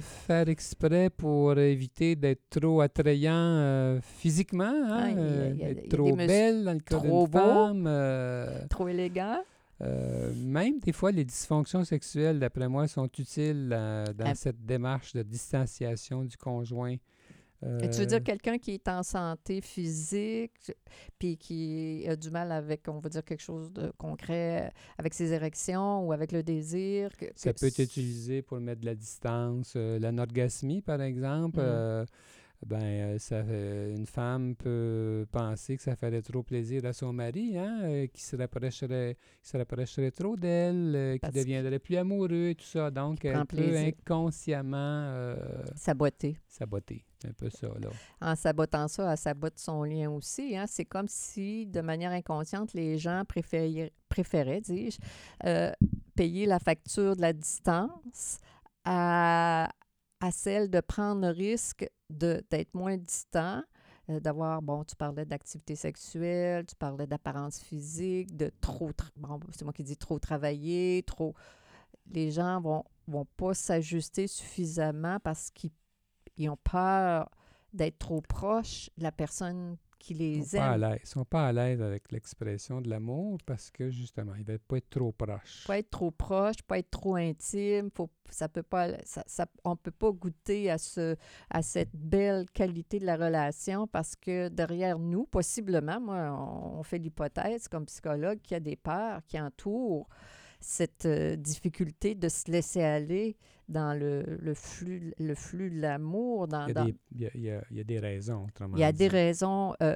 faire 0.00 0.48
exprès 0.48 1.10
pour 1.10 1.58
éviter 1.58 2.14
d'être 2.14 2.48
trop 2.48 2.80
attrayant 2.80 3.98
physiquement, 4.00 4.72
hein, 4.88 5.14
être 5.60 5.88
trop 5.88 6.14
belle 6.14 6.64
dans 6.64 6.72
le 6.74 6.78
cas 6.78 7.00
d'une 7.00 7.26
femme. 7.26 8.68
trop 8.70 8.88
élégant. 8.88 9.42
Euh, 9.80 10.32
même 10.34 10.78
des 10.80 10.92
fois, 10.92 11.12
les 11.12 11.24
dysfonctions 11.24 11.84
sexuelles, 11.84 12.40
d'après 12.40 12.68
moi, 12.68 12.88
sont 12.88 13.08
utiles 13.18 13.70
euh, 13.72 14.04
dans 14.12 14.34
cette 14.34 14.64
démarche 14.64 15.12
de 15.12 15.22
distanciation 15.22 16.24
du 16.24 16.36
conjoint. 16.36 16.96
Et 17.80 17.90
tu 17.90 17.98
veux 17.98 18.06
dire 18.06 18.18
euh, 18.18 18.22
quelqu'un 18.22 18.56
qui 18.58 18.74
est 18.74 18.86
en 18.86 19.02
santé 19.02 19.60
physique, 19.60 20.72
puis 21.18 21.36
qui 21.36 22.06
a 22.08 22.14
du 22.14 22.30
mal 22.30 22.52
avec, 22.52 22.86
on 22.86 23.00
va 23.00 23.08
dire, 23.08 23.24
quelque 23.24 23.42
chose 23.42 23.72
de 23.72 23.90
concret, 23.98 24.72
avec 24.96 25.12
ses 25.12 25.32
érections 25.32 26.06
ou 26.06 26.12
avec 26.12 26.30
le 26.30 26.44
désir? 26.44 27.10
ça 27.34 27.52
peut 27.52 27.66
être 27.66 27.80
utilisé 27.80 28.42
pour 28.42 28.60
mettre 28.60 28.82
de 28.82 28.86
la 28.86 28.94
distance. 28.94 29.74
L'anorgasmie, 29.74 30.82
par 30.82 31.02
exemple. 31.02 31.60
Mmh 31.60 32.06
ben 32.66 32.82
euh, 32.82 33.18
ça, 33.18 33.40
une 33.40 34.06
femme 34.06 34.56
peut 34.56 35.26
penser 35.30 35.76
que 35.76 35.82
ça 35.82 35.94
ferait 35.94 36.22
trop 36.22 36.42
plaisir 36.42 36.84
à 36.86 36.92
son 36.92 37.12
mari, 37.12 37.56
hein, 37.56 37.80
euh, 37.84 38.06
qui 38.08 38.22
se 38.22 38.34
rapprocherait, 38.34 39.16
qui 39.42 39.48
se 39.48 39.56
rapprocherait 39.56 40.10
trop 40.10 40.36
d'elle, 40.36 40.92
euh, 40.96 41.18
qui 41.18 41.30
deviendrait 41.30 41.78
plus 41.78 41.96
amoureux 41.96 42.48
et 42.48 42.54
tout 42.56 42.64
ça. 42.64 42.90
Donc, 42.90 43.24
elle 43.24 43.46
peut 43.46 43.76
inconsciemment 43.76 45.36
saboter. 45.76 46.36
Saboter, 46.48 47.04
c'est 47.20 47.28
un 47.28 47.32
peu 47.32 47.48
ça, 47.48 47.68
là. 47.80 47.90
En 48.20 48.34
sabotant 48.34 48.88
ça, 48.88 49.12
elle 49.12 49.18
sabote 49.18 49.58
son 49.58 49.84
lien 49.84 50.10
aussi. 50.10 50.56
Hein. 50.56 50.64
C'est 50.66 50.84
comme 50.84 51.08
si, 51.08 51.66
de 51.66 51.80
manière 51.80 52.10
inconsciente, 52.10 52.74
les 52.74 52.98
gens 52.98 53.22
préféraient, 53.26 53.92
préféraient 54.08 54.60
dis-je, 54.60 54.98
payer 56.16 56.46
la 56.46 56.58
facture 56.58 57.14
de 57.14 57.20
la 57.20 57.32
distance 57.32 58.38
à, 58.84 59.68
à 60.20 60.30
celle 60.30 60.70
de 60.70 60.80
prendre 60.80 61.20
le 61.22 61.28
risque 61.28 61.88
d'être 62.10 62.74
moins 62.74 62.96
distant, 62.96 63.62
euh, 64.10 64.20
d'avoir, 64.20 64.62
bon, 64.62 64.84
tu 64.84 64.96
parlais 64.96 65.24
d'activité 65.24 65.76
sexuelle, 65.76 66.66
tu 66.66 66.74
parlais 66.74 67.06
d'apparence 67.06 67.60
physique, 67.60 68.36
de 68.36 68.50
trop, 68.60 68.90
bon, 69.16 69.40
c'est 69.52 69.64
moi 69.64 69.72
qui 69.72 69.84
dis 69.84 69.96
trop 69.96 70.18
travailler, 70.18 71.02
trop... 71.06 71.34
Les 72.10 72.30
gens 72.30 72.58
vont, 72.60 72.84
vont 73.06 73.26
pas 73.36 73.52
s'ajuster 73.52 74.26
suffisamment 74.26 75.20
parce 75.20 75.50
qu'ils 75.50 76.48
ont 76.48 76.56
peur 76.56 77.28
d'être 77.74 77.98
trop 77.98 78.22
proches 78.22 78.88
de 78.96 79.02
la 79.02 79.12
personne 79.12 79.76
qui 79.98 80.14
les 80.14 80.42
sont 80.42 80.56
aiment. 80.56 80.80
Pas 80.80 80.98
sont 81.04 81.24
pas 81.24 81.48
à 81.48 81.52
l'aise 81.52 81.82
avec 81.82 82.10
l'expression 82.12 82.80
de 82.80 82.88
l'amour 82.88 83.38
parce 83.44 83.70
que 83.70 83.90
justement, 83.90 84.34
ils 84.34 84.44
veulent 84.44 84.58
pas 84.58 84.78
être 84.78 84.90
trop 84.90 85.12
proches. 85.12 85.64
Pas 85.66 85.78
être 85.78 85.90
trop 85.90 86.10
proche, 86.10 86.62
pas 86.62 86.78
être 86.78 86.90
trop 86.90 87.16
intime. 87.16 87.90
Faut, 87.94 88.10
ça 88.30 88.48
peut 88.48 88.62
pas, 88.62 88.88
ça, 89.04 89.46
on 89.64 89.76
peut 89.76 89.90
pas 89.90 90.10
goûter 90.10 90.70
à 90.70 90.78
ce, 90.78 91.16
à 91.50 91.62
cette 91.62 91.94
belle 91.94 92.48
qualité 92.50 92.98
de 92.98 93.06
la 93.06 93.16
relation 93.16 93.86
parce 93.86 94.14
que 94.16 94.48
derrière 94.48 94.98
nous, 94.98 95.24
possiblement, 95.26 96.00
moi, 96.00 96.32
on, 96.32 96.82
fait 96.82 96.98
l'hypothèse 96.98 97.68
comme 97.68 97.86
psychologue 97.86 98.40
qu'il 98.42 98.54
y 98.54 98.56
a 98.56 98.60
des 98.60 98.76
peurs 98.76 99.20
qui 99.26 99.40
entourent 99.40 100.08
cette 100.60 101.06
euh, 101.06 101.36
difficulté 101.36 102.14
de 102.14 102.28
se 102.28 102.50
laisser 102.50 102.82
aller 102.82 103.36
dans 103.68 103.98
le, 103.98 104.24
le 104.40 104.54
flux, 104.54 105.12
le 105.18 105.34
flux 105.34 105.70
de 105.70 105.80
l'amour. 105.80 106.48
Dans, 106.48 106.66
il, 106.66 106.94
y 107.34 107.80
a 107.80 107.84
des 107.84 107.98
raisons, 107.98 108.46
autrement 108.46 108.76
Il 108.76 108.80
y 108.80 108.84
a 108.84 108.92
des 108.92 109.08
raisons, 109.08 109.74
euh, 109.82 109.94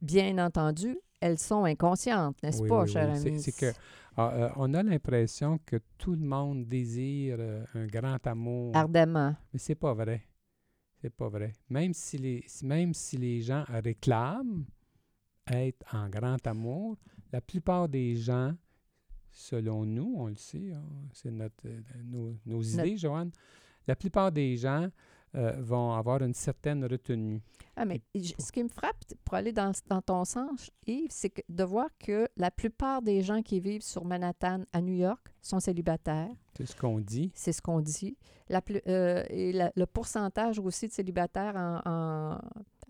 bien 0.00 0.38
entendu, 0.38 0.98
elles 1.20 1.38
sont 1.38 1.64
inconscientes, 1.64 2.36
n'est-ce 2.42 2.62
pas, 2.62 2.86
cher 2.86 3.10
ami? 3.10 3.40
C'est 3.40 3.52
que 3.52 3.72
ah, 4.16 4.32
euh, 4.34 4.48
on 4.56 4.74
a 4.74 4.82
l'impression 4.82 5.58
que 5.64 5.76
tout 5.96 6.14
le 6.14 6.26
monde 6.26 6.66
désire 6.66 7.38
un 7.74 7.86
grand 7.86 8.26
amour. 8.26 8.76
Ardemment. 8.76 9.34
Mais 9.52 9.58
c'est 9.58 9.74
pas 9.74 9.94
vrai. 9.94 10.22
C'est 11.00 11.14
pas 11.14 11.28
vrai. 11.28 11.52
Même 11.68 11.94
si 11.94 12.18
les, 12.18 12.44
même 12.62 12.94
si 12.94 13.16
les 13.16 13.40
gens 13.40 13.64
réclament 13.68 14.64
être 15.48 15.84
en 15.94 16.08
grand 16.08 16.46
amour, 16.46 16.96
la 17.32 17.40
plupart 17.40 17.88
des 17.88 18.14
gens 18.16 18.54
selon 19.32 19.84
nous, 19.84 20.14
on 20.16 20.26
le 20.26 20.36
sait, 20.36 20.72
hein, 20.72 20.84
c'est 21.12 21.30
notre, 21.30 21.66
euh, 21.66 22.32
nos, 22.44 22.62
idées, 22.62 22.96
Joanne, 22.96 23.30
la 23.86 23.96
plupart 23.96 24.30
des 24.30 24.56
gens 24.56 24.88
euh, 25.34 25.52
vont 25.60 25.92
avoir 25.92 26.22
une 26.22 26.34
certaine 26.34 26.84
retenue. 26.84 27.40
Ah, 27.74 27.86
mais 27.86 28.02
ce 28.14 28.52
qui 28.52 28.62
me 28.62 28.68
frappe, 28.68 29.02
pour 29.24 29.34
aller 29.34 29.52
dans, 29.52 29.72
dans 29.88 30.02
ton 30.02 30.26
sens, 30.26 30.70
Yves, 30.86 31.08
c'est 31.10 31.32
de 31.48 31.64
voir 31.64 31.88
que 31.98 32.28
la 32.36 32.50
plupart 32.50 33.00
des 33.00 33.22
gens 33.22 33.40
qui 33.40 33.58
vivent 33.58 33.82
sur 33.82 34.04
Manhattan, 34.04 34.64
à 34.74 34.82
New 34.82 34.94
York, 34.94 35.32
sont 35.40 35.58
célibataires. 35.58 36.30
C'est 36.54 36.66
ce 36.66 36.76
qu'on 36.76 36.98
dit. 36.98 37.32
C'est 37.34 37.52
ce 37.52 37.62
qu'on 37.62 37.80
dit. 37.80 38.18
La 38.50 38.60
euh, 38.86 39.24
et 39.30 39.52
le 39.52 39.86
pourcentage 39.86 40.58
aussi 40.58 40.88
de 40.88 40.92
célibataires 40.92 41.56
en, 41.56 42.38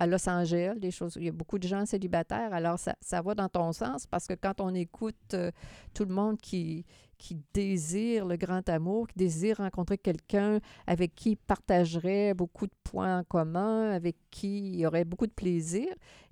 à 0.02 0.06
Los 0.06 0.28
Angeles, 0.28 0.74
des 0.80 0.90
choses, 0.90 1.16
il 1.16 1.24
y 1.24 1.28
a 1.28 1.32
beaucoup 1.32 1.60
de 1.60 1.68
gens 1.68 1.86
célibataires, 1.86 2.52
alors 2.52 2.76
ça, 2.76 2.96
ça 3.00 3.22
va 3.22 3.36
dans 3.36 3.48
ton 3.48 3.72
sens 3.72 4.04
parce 4.08 4.26
que 4.26 4.34
quand 4.34 4.60
on 4.60 4.74
écoute 4.74 5.14
euh, 5.34 5.52
tout 5.94 6.04
le 6.04 6.12
monde 6.12 6.38
qui, 6.38 6.84
qui 7.18 7.40
désire 7.54 8.26
le 8.26 8.36
grand 8.36 8.68
amour, 8.68 9.06
qui 9.06 9.16
désire 9.16 9.58
rencontrer 9.58 9.98
quelqu'un 9.98 10.58
avec 10.88 11.14
qui 11.14 11.30
il 11.30 11.36
partagerait 11.36 12.34
beaucoup 12.34 12.66
de 12.66 12.74
points 12.82 13.20
en 13.20 13.22
commun, 13.22 13.92
avec 13.92 14.16
qui 14.32 14.70
il 14.70 14.80
y 14.80 14.86
aurait 14.86 15.04
beaucoup 15.04 15.28
de 15.28 15.32
plaisir. 15.32 15.86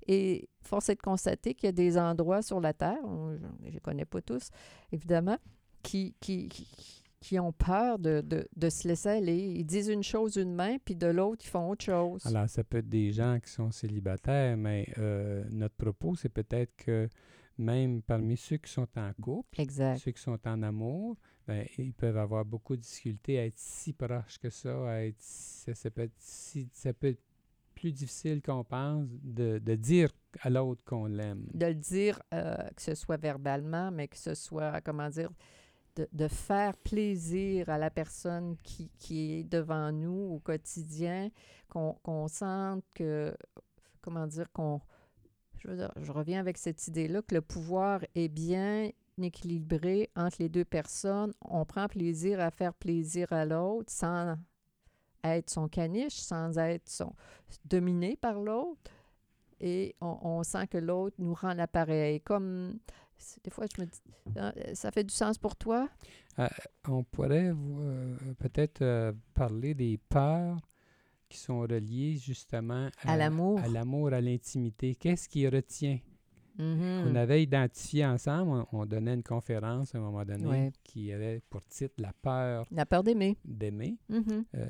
Et 0.05 0.49
force 0.61 0.89
est 0.89 0.95
de 0.95 1.01
constater 1.01 1.53
qu'il 1.53 1.67
y 1.67 1.69
a 1.69 1.71
des 1.71 1.97
endroits 1.97 2.41
sur 2.41 2.59
la 2.59 2.73
Terre, 2.73 2.99
je 3.63 3.73
ne 3.73 3.79
connais 3.79 4.03
pas 4.03 4.21
tous, 4.21 4.49
évidemment, 4.91 5.37
qui, 5.81 6.13
qui, 6.19 6.49
qui 7.21 7.39
ont 7.39 7.53
peur 7.53 7.99
de, 7.99 8.21
de, 8.21 8.47
de, 8.55 8.69
se 8.69 8.87
laisser 8.87 9.09
aller. 9.09 9.37
Ils 9.37 9.63
disent 9.63 9.89
une 9.89 10.03
chose 10.03 10.33
d'une 10.33 10.53
main, 10.53 10.77
puis 10.83 10.95
de 10.95 11.07
l'autre, 11.07 11.45
ils 11.45 11.49
font 11.49 11.69
autre 11.69 11.85
chose. 11.85 12.25
Alors, 12.25 12.49
ça 12.49 12.63
peut 12.63 12.79
être 12.79 12.89
des 12.89 13.11
gens 13.11 13.39
qui 13.39 13.51
sont 13.51 13.71
célibataires, 13.71 14.57
mais 14.57 14.87
euh, 14.97 15.43
notre 15.51 15.75
propos, 15.75 16.15
c'est 16.15 16.29
peut-être 16.29 16.75
que 16.75 17.07
même 17.59 18.01
parmi 18.01 18.37
ceux 18.37 18.57
qui 18.57 18.71
sont 18.71 18.87
en 18.97 19.11
couple, 19.21 19.63
ceux 19.97 20.11
qui 20.11 20.21
sont 20.21 20.39
en 20.47 20.63
amour, 20.63 21.15
ben, 21.47 21.65
ils 21.77 21.93
peuvent 21.93 22.17
avoir 22.17 22.43
beaucoup 22.43 22.75
de 22.75 22.81
difficultés 22.81 23.37
à 23.37 23.45
être 23.45 23.57
si 23.57 23.93
proches 23.93 24.39
que 24.39 24.49
ça, 24.49 24.89
à 24.89 25.03
être, 25.03 25.19
ça, 25.19 25.91
peut 25.91 26.01
être 26.01 26.15
si, 26.17 26.69
ça 26.73 26.91
peut 26.91 27.07
être 27.07 27.21
plus 27.75 27.91
difficile 27.91 28.41
qu'on 28.41 28.63
pense 28.63 29.07
de, 29.23 29.59
de, 29.59 29.75
dire 29.75 30.09
à 30.41 30.49
l'autre 30.49 30.81
qu'on 30.85 31.05
l'aime. 31.05 31.45
De 31.53 31.67
le 31.67 31.75
dire, 31.75 32.21
euh, 32.33 32.55
que 32.75 32.81
ce 32.81 32.95
soit 32.95 33.17
verbalement, 33.17 33.91
mais 33.91 34.07
que 34.07 34.17
ce 34.17 34.33
soit, 34.33 34.81
comment 34.81 35.09
dire, 35.09 35.29
de, 35.95 36.07
de, 36.11 36.27
faire 36.27 36.75
plaisir 36.77 37.69
à 37.69 37.77
la 37.77 37.89
personne 37.89 38.57
qui, 38.63 38.89
qui, 38.97 39.39
est 39.39 39.43
devant 39.43 39.91
nous 39.91 40.35
au 40.35 40.39
quotidien, 40.39 41.29
qu'on 41.69 42.27
sente 42.27 42.83
que, 42.95 43.35
comment 44.01 44.27
dire, 44.27 44.51
qu'on... 44.51 44.81
Je, 45.57 45.87
je 46.01 46.11
reviens 46.11 46.39
avec 46.39 46.57
cette 46.57 46.87
idée-là, 46.87 47.21
que 47.21 47.35
le 47.35 47.41
pouvoir 47.41 48.01
est 48.15 48.29
bien 48.29 48.89
équilibré 49.21 50.09
entre 50.15 50.37
les 50.39 50.49
deux 50.49 50.65
personnes. 50.65 51.33
On 51.41 51.65
prend 51.65 51.87
plaisir 51.87 52.39
à 52.39 52.49
faire 52.51 52.73
plaisir 52.73 53.31
à 53.31 53.45
l'autre 53.45 53.91
sans 53.91 54.37
être 55.23 55.49
son 55.49 55.67
caniche, 55.67 56.15
sans 56.15 56.57
être 56.57 56.89
son, 56.89 57.13
dominé 57.65 58.15
par 58.15 58.39
l'autre. 58.39 58.91
Et 59.59 59.95
on, 60.01 60.17
on 60.23 60.43
sent 60.43 60.67
que 60.67 60.77
l'autre 60.77 61.15
nous 61.19 61.35
rend 61.35 61.53
l'appareil. 61.53 62.21
Comme 62.21 62.79
des 63.43 63.49
fois, 63.51 63.65
je 63.75 63.81
me 63.81 63.87
dis, 63.87 64.01
hein, 64.37 64.53
ça 64.73 64.91
fait 64.91 65.03
du 65.03 65.13
sens 65.13 65.37
pour 65.37 65.55
toi? 65.55 65.89
Euh, 66.39 66.47
on 66.87 67.03
pourrait 67.03 67.51
euh, 67.53 68.15
peut-être 68.39 68.81
euh, 68.81 69.11
parler 69.33 69.73
des 69.73 69.97
peurs 69.97 70.57
qui 71.29 71.37
sont 71.37 71.59
reliées 71.61 72.17
justement 72.17 72.89
À 73.03 73.15
l'amour. 73.17 73.59
à 73.59 73.67
l'amour, 73.67 74.13
à 74.13 74.21
l'intimité. 74.21 74.95
Qu'est-ce 74.95 75.27
qui 75.29 75.47
retient? 75.47 75.99
Mhm. 76.57 77.05
On 77.07 77.15
avait 77.15 77.41
identifié 77.43 78.05
ensemble, 78.05 78.65
on, 78.73 78.79
on 78.81 78.85
donnait 78.85 79.13
une 79.13 79.23
conférence 79.23 79.95
à 79.95 79.97
un 79.97 80.01
moment 80.01 80.25
donné 80.25 80.45
Ouais. 80.45 80.71
qui 80.83 81.11
avait 81.13 81.41
pour 81.49 81.63
titre 81.65 81.95
La 81.97 82.11
peur 82.13 82.65
La 82.71 82.85
peur 82.85 83.03
d'aimer. 83.03 83.37
d'aimer, 83.45 83.97
Mhm. 84.09 84.43
euh, 84.55 84.67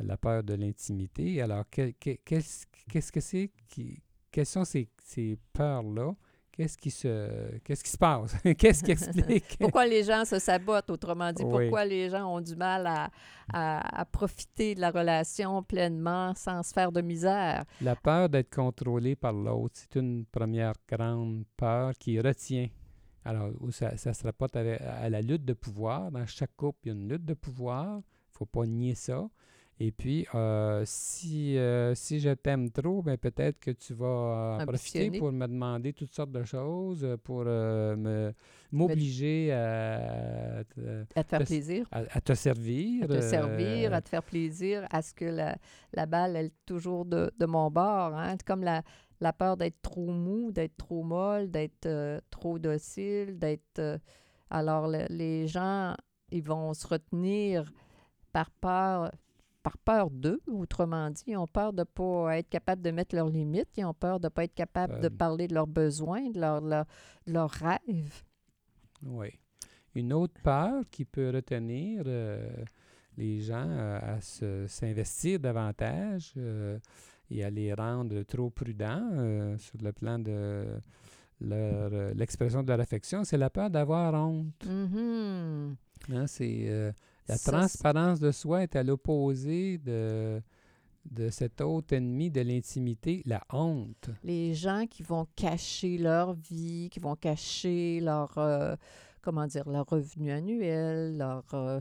la 0.00 0.16
peur 0.16 0.44
de 0.44 0.54
l'intimité. 0.54 1.42
Alors, 1.42 1.68
que- 1.68 1.90
que- 1.98 2.16
qu'est-ce 2.24 2.64
qu'est-ce 2.88 3.10
que 3.10 3.20
c'est 3.20 3.50
qui. 3.68 4.00
Quelles 4.30 4.46
sont 4.46 4.64
ces, 4.64 4.88
ces 5.02 5.36
peurs-là? 5.52 6.14
Qu'est-ce 6.52 6.76
qui 6.76 6.90
se 6.90 7.56
qu'est-ce 7.64 7.82
qui 7.84 7.90
se 7.90 7.96
passe? 7.96 8.34
qu'est-ce 8.58 8.82
qui 8.84 8.90
explique? 8.90 9.56
Pourquoi 9.60 9.86
les 9.86 10.02
gens 10.04 10.24
se 10.24 10.38
sabotent, 10.38 10.90
autrement 10.90 11.32
dit? 11.32 11.42
Oui. 11.44 11.50
Pourquoi 11.66 11.84
les 11.84 12.10
gens 12.10 12.26
ont 12.36 12.40
du 12.40 12.54
mal 12.56 12.86
à, 12.86 13.10
à- 13.52 14.00
à 14.00 14.04
profiter 14.04 14.74
de 14.74 14.80
la 14.80 14.90
relation 14.90 15.62
pleinement 15.62 16.34
sans 16.34 16.62
se 16.62 16.72
faire 16.72 16.92
de 16.92 17.00
misère? 17.00 17.64
La 17.80 17.96
peur 17.96 18.28
d'être 18.28 18.54
contrôlé 18.54 19.16
par 19.16 19.32
l'autre, 19.32 19.74
c'est 19.76 19.98
une 19.98 20.26
première 20.26 20.72
grande 20.88 21.44
peur 21.56 21.92
qui 21.98 22.20
retient. 22.20 22.68
Alors, 23.24 23.50
où 23.60 23.70
ça, 23.70 23.96
ça 23.96 24.12
se 24.12 24.24
rapporte 24.24 24.56
avec- 24.56 24.80
à 24.80 25.08
la 25.08 25.20
lutte 25.22 25.44
de 25.44 25.52
pouvoir. 25.52 26.10
Dans 26.10 26.26
chaque 26.26 26.54
couple, 26.56 26.78
il 26.84 26.88
y 26.88 26.90
a 26.90 26.94
une 26.94 27.08
lutte 27.08 27.24
de 27.24 27.34
pouvoir. 27.34 27.86
Il 27.86 27.98
ne 27.98 28.36
faut 28.38 28.46
pas 28.46 28.66
nier 28.66 28.94
ça. 28.94 29.28
Et 29.82 29.92
puis, 29.92 30.26
euh, 30.34 30.82
si, 30.84 31.56
euh, 31.56 31.94
si 31.94 32.20
je 32.20 32.28
t'aime 32.30 32.70
trop, 32.70 33.00
ben 33.02 33.16
peut-être 33.16 33.58
que 33.58 33.70
tu 33.70 33.94
vas 33.94 34.58
euh, 34.60 34.66
profiter 34.66 35.10
pour 35.10 35.32
me 35.32 35.46
demander 35.46 35.94
toutes 35.94 36.12
sortes 36.12 36.32
de 36.32 36.44
choses, 36.44 37.02
euh, 37.02 37.16
pour 37.16 37.44
me 37.44 38.32
m'obliger 38.72 39.52
à, 39.52 40.62
te- 40.64 41.04
À 41.16 41.24
te 41.24 41.28
faire 41.30 41.40
Te- 41.40 41.44
plaisir? 41.46 41.86
à- 41.92 42.02
à 42.10 42.20
te 42.20 42.34
servir. 42.34 43.04
À 43.04 43.08
te 43.08 43.20
servir, 43.22 43.94
à 43.94 44.02
te 44.02 44.08
faire 44.10 44.22
plaisir, 44.22 44.86
à 44.90 45.00
ce 45.00 45.14
que 45.14 45.24
la, 45.24 45.56
la 45.94 46.04
balle, 46.04 46.36
elle 46.36 46.46
est 46.46 46.66
toujours 46.66 47.06
de, 47.06 47.32
de 47.38 47.46
mon 47.46 47.70
bord. 47.70 48.14
Hein? 48.14 48.32
C'est 48.32 48.46
Comme 48.46 48.62
la, 48.62 48.82
la 49.22 49.32
peur 49.32 49.56
d'être 49.56 49.80
trop 49.80 50.12
mou, 50.12 50.52
d'être 50.52 50.76
trop 50.76 51.02
molle, 51.02 51.50
d'être 51.50 52.20
trop 52.30 52.58
docile, 52.58 53.38
d'être... 53.38 53.98
alors, 54.50 54.88
le- 54.88 55.06
les 55.08 55.46
gens, 55.48 55.94
ils 56.30 56.42
vont 56.42 56.74
se 56.74 56.86
retenir 56.86 57.72
par 58.32 58.50
peur 58.50 59.10
par 59.62 59.76
peur 59.78 60.10
d'eux, 60.10 60.40
autrement 60.46 61.10
dit. 61.10 61.22
Ils 61.26 61.36
ont 61.36 61.46
peur 61.46 61.72
de 61.72 61.80
ne 61.80 61.84
pas 61.84 62.38
être 62.38 62.48
capables 62.48 62.82
de 62.82 62.90
mettre 62.90 63.14
leurs 63.14 63.28
limites. 63.28 63.68
Ils 63.76 63.84
ont 63.84 63.94
peur 63.94 64.18
de 64.20 64.26
ne 64.26 64.30
pas 64.30 64.44
être 64.44 64.54
capables 64.54 65.00
de 65.00 65.06
Euh, 65.06 65.10
parler 65.10 65.48
de 65.48 65.54
leurs 65.54 65.66
besoins, 65.66 66.30
de 66.30 66.40
leurs 66.40 66.60
leur, 66.60 66.86
de 67.26 67.32
leurs 67.32 67.50
rêves. 67.50 68.22
Oui. 69.02 69.28
Une 69.94 70.12
autre 70.12 70.40
peur 70.42 70.84
qui 70.90 71.04
peut 71.04 71.30
retenir 71.30 72.02
euh, 72.06 72.48
les 73.16 73.40
gens 73.40 73.68
euh, 73.68 73.98
à 74.16 74.20
s'investir 74.68 75.40
davantage 75.40 76.34
et 77.30 77.44
à 77.44 77.50
les 77.50 77.74
rendre 77.74 78.22
trop 78.22 78.50
prudents 78.50 79.56
sur 79.58 79.78
le 79.82 79.92
plan 79.92 80.18
de 80.18 80.64
leur, 81.40 82.14
l'expression 82.14 82.62
de 82.62 82.68
leur 82.68 82.80
affection, 82.80 83.24
c'est 83.24 83.38
la 83.38 83.50
peur 83.50 83.70
d'avoir 83.70 84.14
honte. 84.14 84.64
Mhm. 84.66 85.76
Hein, 86.12 86.26
c'est, 86.26 86.92
la 87.28 87.36
Ça, 87.36 87.52
transparence 87.52 88.20
de 88.20 88.30
soi 88.30 88.62
est 88.62 88.76
à 88.76 88.82
l'opposé 88.82 89.78
de, 89.78 90.42
de 91.10 91.28
cet 91.30 91.60
autre 91.60 91.94
ennemi 91.94 92.30
de 92.30 92.40
l'intimité, 92.40 93.22
la 93.26 93.42
honte. 93.52 94.10
les 94.24 94.54
gens 94.54 94.86
qui 94.88 95.02
vont 95.02 95.26
cacher 95.36 95.98
leur 95.98 96.34
vie, 96.34 96.88
qui 96.90 97.00
vont 97.00 97.16
cacher 97.16 98.00
leur, 98.00 98.36
euh, 98.38 98.74
comment 99.22 99.46
dire, 99.46 99.68
leur 99.68 99.86
revenu 99.86 100.30
annuel, 100.30 101.16
leur, 101.16 101.44
euh, 101.54 101.78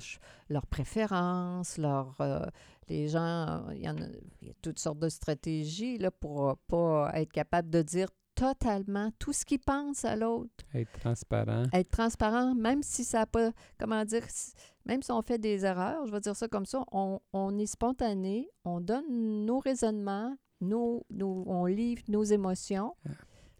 leurs 0.49 0.67
préférences, 0.67 1.77
leur, 1.77 2.15
euh, 2.21 2.45
les 2.87 3.07
gens, 3.07 3.65
il 3.71 3.81
y 3.83 3.89
en 3.89 3.97
a, 3.97 4.05
il 4.41 4.47
y 4.47 4.51
a 4.51 4.53
toutes 4.61 4.79
sortes 4.79 4.99
de 4.99 5.09
stratégies 5.09 5.97
là, 5.97 6.11
pour 6.11 6.49
euh, 6.49 6.53
pas 6.67 7.11
être 7.15 7.31
capable 7.31 7.69
de 7.69 7.81
dire 7.81 8.07
totalement 8.35 9.11
tout 9.19 9.33
ce 9.33 9.43
qu'ils 9.43 9.59
pensent 9.59 10.05
à 10.05 10.15
l'autre. 10.15 10.63
Être 10.73 10.91
transparent. 10.99 11.63
Être 11.73 11.89
transparent, 11.89 12.55
même 12.55 12.81
si 12.83 13.03
ça 13.03 13.19
n'a 13.19 13.25
pas, 13.25 13.51
comment 13.77 14.05
dire, 14.05 14.23
même 14.89 15.03
si 15.03 15.11
on 15.11 15.21
fait 15.21 15.37
des 15.37 15.63
erreurs, 15.65 16.05
je 16.07 16.11
vais 16.11 16.19
dire 16.19 16.35
ça 16.35 16.47
comme 16.47 16.65
ça, 16.65 16.83
on, 16.91 17.19
on 17.31 17.57
est 17.59 17.67
spontané, 17.67 18.49
on 18.65 18.81
donne 18.81 19.45
nos 19.45 19.59
raisonnements, 19.59 20.35
nos, 20.61 21.05
nos- 21.11 21.43
on 21.47 21.65
livre 21.65 22.01
nos 22.07 22.23
émotions, 22.23 22.95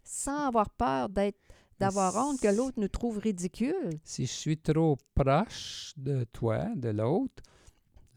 sans 0.02 0.46
avoir 0.48 0.68
peur 0.70 1.08
d'être, 1.08 1.38
d'avoir 1.78 2.14
honte 2.16 2.40
que 2.40 2.48
l'autre 2.48 2.78
nous 2.80 2.88
trouve 2.88 3.18
ridicule. 3.18 3.90
si 4.02 4.26
je 4.26 4.32
suis 4.32 4.58
trop 4.58 4.96
proche 5.14 5.92
de 5.96 6.24
toi, 6.32 6.64
de 6.74 6.88
l'autre, 6.90 7.42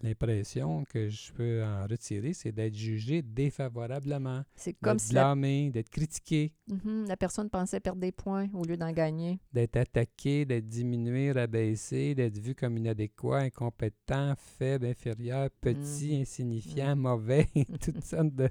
l'impression 0.04 0.84
que 0.86 1.10
je 1.10 1.32
peux 1.34 1.64
en 1.64 1.88
retirer, 1.88 2.34
c'est 2.34 2.52
d'être 2.52 2.76
jugé 2.76 3.22
défavorablement, 3.22 4.44
C'est 4.56 4.74
comme 4.74 4.98
d'être 4.98 5.02
si 5.02 5.14
la, 5.14 5.34
d'être 5.72 5.90
critiqué, 5.90 6.54
Mhm, 6.68 7.08
la 7.08 7.18
personne 7.18 7.50
pensait 7.50 7.80
perdre 7.80 8.00
des 8.00 8.12
points 8.12 8.48
au 8.54 8.64
lieu 8.66 8.78
d'en 8.78 8.92
gagner. 8.92 9.40
d'être 9.52 9.76
attaqué, 9.78 10.46
d'être 10.46 10.68
diminué, 10.68 11.32
rabaissé, 11.32 12.16
d'être 12.16 12.38
vu 12.38 12.56
comme 12.56 12.78
inadéquat, 12.78 13.40
incompétent, 13.40 14.34
faible, 14.38 14.86
inférieur, 14.86 15.50
petit, 15.62 16.16
insignifiant, 16.22 16.96
mauvais, 16.96 17.48
toutes 17.82 18.04
sortes 18.04 18.34
de, 18.36 18.50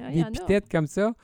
Ah, 0.00 0.10
d'épithètes 0.12 0.68
comme 0.68 0.86
ça. 0.86 1.14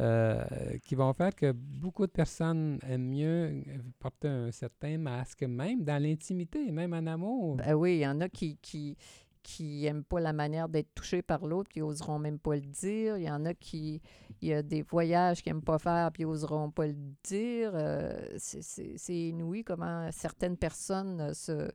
Euh, 0.00 0.44
qui 0.82 0.94
vont 0.94 1.12
faire 1.12 1.34
que 1.34 1.52
beaucoup 1.52 2.06
de 2.06 2.10
personnes 2.12 2.78
aiment 2.88 3.10
mieux 3.10 3.62
porter 3.98 4.28
un 4.28 4.50
certain 4.50 4.98
masque, 4.98 5.42
même 5.42 5.84
dans 5.84 6.02
l'intimité, 6.02 6.70
même 6.72 6.94
en 6.94 7.06
amour. 7.06 7.56
Ben 7.56 7.74
oui, 7.74 7.96
il 7.96 8.00
y 8.00 8.06
en 8.06 8.20
a 8.20 8.28
qui 8.28 8.56
qui 8.62 8.96
qui 9.42 9.86
aiment 9.86 10.04
pas 10.04 10.20
la 10.20 10.32
manière 10.34 10.68
d'être 10.68 10.94
touchés 10.94 11.22
par 11.22 11.46
l'autre, 11.46 11.70
qui 11.70 11.80
oseront 11.80 12.18
même 12.18 12.38
pas 12.38 12.56
le 12.56 12.60
dire. 12.60 13.16
Il 13.16 13.24
y 13.24 13.30
en 13.30 13.44
a 13.46 13.54
qui, 13.54 14.02
il 14.42 14.48
y 14.48 14.52
a 14.52 14.62
des 14.62 14.82
voyages 14.82 15.42
qu'ils 15.42 15.52
n'aiment 15.54 15.62
pas 15.62 15.78
faire, 15.78 16.12
puis 16.12 16.26
oseront 16.26 16.70
pas 16.70 16.86
le 16.86 16.96
dire. 17.24 17.70
Euh, 17.74 18.12
c'est- 18.36 18.96
inouï 19.28 19.64
comment 19.64 20.10
certaines 20.12 20.58
personnes 20.58 21.32
se, 21.32 21.70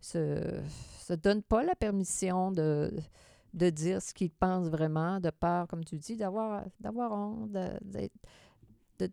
se, 0.00 0.60
se 0.98 1.14
donnent 1.14 1.44
pas 1.44 1.62
la 1.62 1.76
permission 1.76 2.50
de, 2.50 2.92
de 3.54 3.70
dire 3.70 4.02
ce 4.02 4.12
qu'ils 4.12 4.30
pensent 4.30 4.68
vraiment, 4.68 5.20
de 5.20 5.30
peur, 5.30 5.66
comme 5.68 5.84
tu 5.84 5.96
dis, 5.96 6.16
d'avoir 6.16 6.66
honte, 7.12 7.52
de, 7.52 7.70
de, 8.98 9.10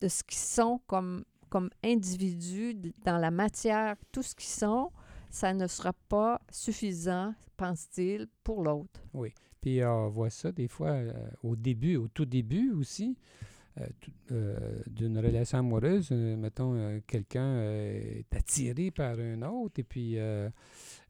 de 0.00 0.08
ce 0.08 0.22
qu'ils 0.22 0.38
sont 0.38 0.80
comme, 0.86 1.24
comme 1.48 1.70
individus 1.82 2.74
dans 3.04 3.18
la 3.18 3.30
matière, 3.30 3.96
tout 4.12 4.22
ce 4.22 4.34
qu'ils 4.34 4.50
sont, 4.50 4.90
ça 5.30 5.54
ne 5.54 5.66
sera 5.66 5.92
pas 6.08 6.40
suffisant, 6.50 7.34
pense-t-il, 7.56 8.26
pour 8.44 8.62
l'autre. 8.62 9.00
Puis 9.60 9.80
euh, 9.80 9.90
on 9.90 10.08
voit 10.08 10.30
ça 10.30 10.52
des 10.52 10.68
fois 10.68 10.90
euh, 10.90 11.12
au 11.42 11.56
début, 11.56 11.96
au 11.96 12.08
tout 12.08 12.24
début 12.24 12.72
aussi, 12.72 13.16
euh, 14.30 14.82
d'une 14.86 15.18
relation 15.18 15.58
amoureuse. 15.58 16.10
mettons, 16.10 17.00
quelqu'un 17.06 17.62
est 17.62 18.34
attiré 18.34 18.90
par 18.90 19.18
un 19.18 19.42
autre 19.42 19.80
et 19.80 19.84
puis 19.84 20.16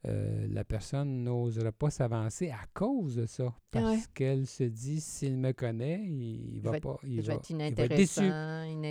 euh, 0.07 0.47
la 0.51 0.65
personne 0.65 1.25
n'osera 1.25 1.73
pas 1.73 1.91
s'avancer 1.91 2.51
à 2.51 2.61
cause 2.73 3.17
de 3.17 3.27
ça. 3.27 3.55
Parce 3.71 3.85
Ouais. 3.85 4.03
qu'elle 4.15 4.47
se 4.47 4.65
dit, 4.65 5.01
s'il 5.01 5.37
me 5.37 5.53
connaît, 5.53 6.01
il, 6.05 6.55
il 6.57 6.61
va, 6.63 6.81
pas... 6.81 6.97
Il, 7.03 7.21
va 7.21 7.21
être 7.21 7.23
il 7.23 7.23
va 7.27 7.35
être 7.35 7.51
inintéressant, 7.51 7.97
déçu. 7.97 8.21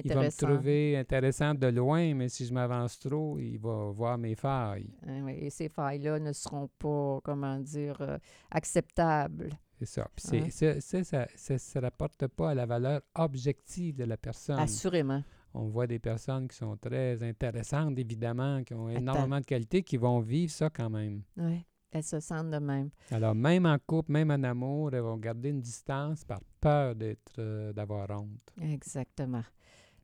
Il 0.06 0.14
va 0.14 0.22
me 0.24 0.30
trouver 0.38 0.98
intéressant 0.98 1.54
de 1.56 1.68
loin, 1.68 2.14
mais 2.14 2.30
si 2.30 2.46
je 2.46 2.54
m'avance 2.54 3.00
trop, 3.00 3.40
il 3.40 3.58
va 3.58 3.90
voir 3.92 4.18
mes 4.20 4.36
failles. 4.36 4.94
Oui, 5.08 5.34
Et 5.40 5.50
ces 5.50 5.68
failles-là 5.70 6.20
ne 6.20 6.32
seront 6.32 6.70
pas, 6.78 7.20
comment 7.24 7.58
dire, 7.60 7.98
euh, 8.02 8.18
acceptables. 8.52 9.50
C'est 9.80 9.86
ça. 9.86 10.08
Puis 10.16 10.42
Ouais. 10.42 10.50
c'est- 10.50 10.82
c'est- 10.82 11.04
ça 11.04 11.26
ne 11.50 11.58
se 11.58 11.80
rapporte 11.80 12.28
pas 12.28 12.52
à 12.52 12.54
la 12.54 12.66
valeur 12.66 13.02
objective 13.16 13.96
de 13.96 14.04
la 14.04 14.18
personne. 14.18 14.60
Assurément. 14.60 15.24
On 15.54 15.68
voit 15.68 15.88
des 15.88 16.00
personnes 16.00 16.48
qui 16.48 16.56
sont 16.56 16.78
très 16.78 17.22
intéressantes, 17.24 17.98
évidemment, 17.98 18.64
qui 18.64 18.74
ont 18.74 18.88
Attends. 18.88 19.00
énormément 19.00 19.40
de 19.40 19.46
qualités, 19.46 19.82
qui 19.84 19.98
vont 19.98 20.20
vivre 20.20 20.52
ça 20.52 20.70
quand 20.70 20.90
même. 20.90 21.24
Oui, 21.38 21.66
elles 21.92 22.04
se 22.04 22.20
sentent 22.20 22.52
de 22.52 22.60
même. 22.60 22.90
Alors, 23.12 23.34
même 23.34 23.66
en 23.66 23.78
couple, 23.86 24.12
même 24.12 24.30
en 24.32 24.44
amour, 24.44 24.94
elles 24.94 25.02
vont 25.02 25.18
garder 25.18 25.50
une 25.50 25.62
distance 25.62 26.24
par 26.24 26.40
peur 26.62 26.96
d'être, 26.96 27.34
euh, 27.40 27.74
d'avoir 27.74 28.10
honte. 28.12 28.54
Exactement. 28.62 29.44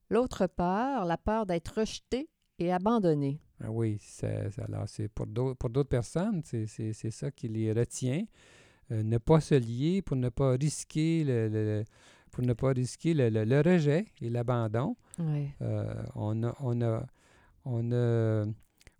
L'autre 0.09 0.47
peur, 0.47 1.05
la 1.05 1.17
peur 1.17 1.45
d'être 1.45 1.79
rejeté 1.79 2.27
et 2.59 2.71
abandonné. 2.73 3.39
Ah 3.63 3.71
oui, 3.71 3.97
c'est, 4.01 4.49
c'est- 4.51 4.61
alors 4.63 4.87
c'est 4.87 5.07
pour 5.07 5.27
d'autres, 5.27 5.57
pour 5.57 5.69
d'autres 5.69 5.89
personnes, 5.89 6.41
c'est, 6.43 6.65
c'est- 6.67 6.93
c'est 6.93 7.11
ça 7.11 7.31
qui 7.31 7.47
les 7.47 7.71
retient. 7.71 8.23
Euh, 8.91 9.01
ne 9.01 9.17
pas 9.17 9.39
se 9.41 9.55
lier 9.55 10.01
pour 10.03 10.15
ne 10.15 10.29
pas 10.29 10.51
risquer 10.51 11.23
le, 11.23 11.47
le- 11.49 11.83
pour 12.35 12.43
ne 12.43 12.51
pas 12.53 12.73
risquer 12.73 13.13
le, 13.13 13.29
le- 13.29 13.45
le 13.45 13.61
rejet 13.61 14.07
et 14.21 14.29
l'abandon. 14.29 14.97
Oui. 15.19 15.47
Euh, 15.61 16.03
on, 16.15 16.43
a, 16.43 16.53
on, 16.59 16.81
a, 16.81 17.05
on 17.63 17.81
ne, 17.81 18.45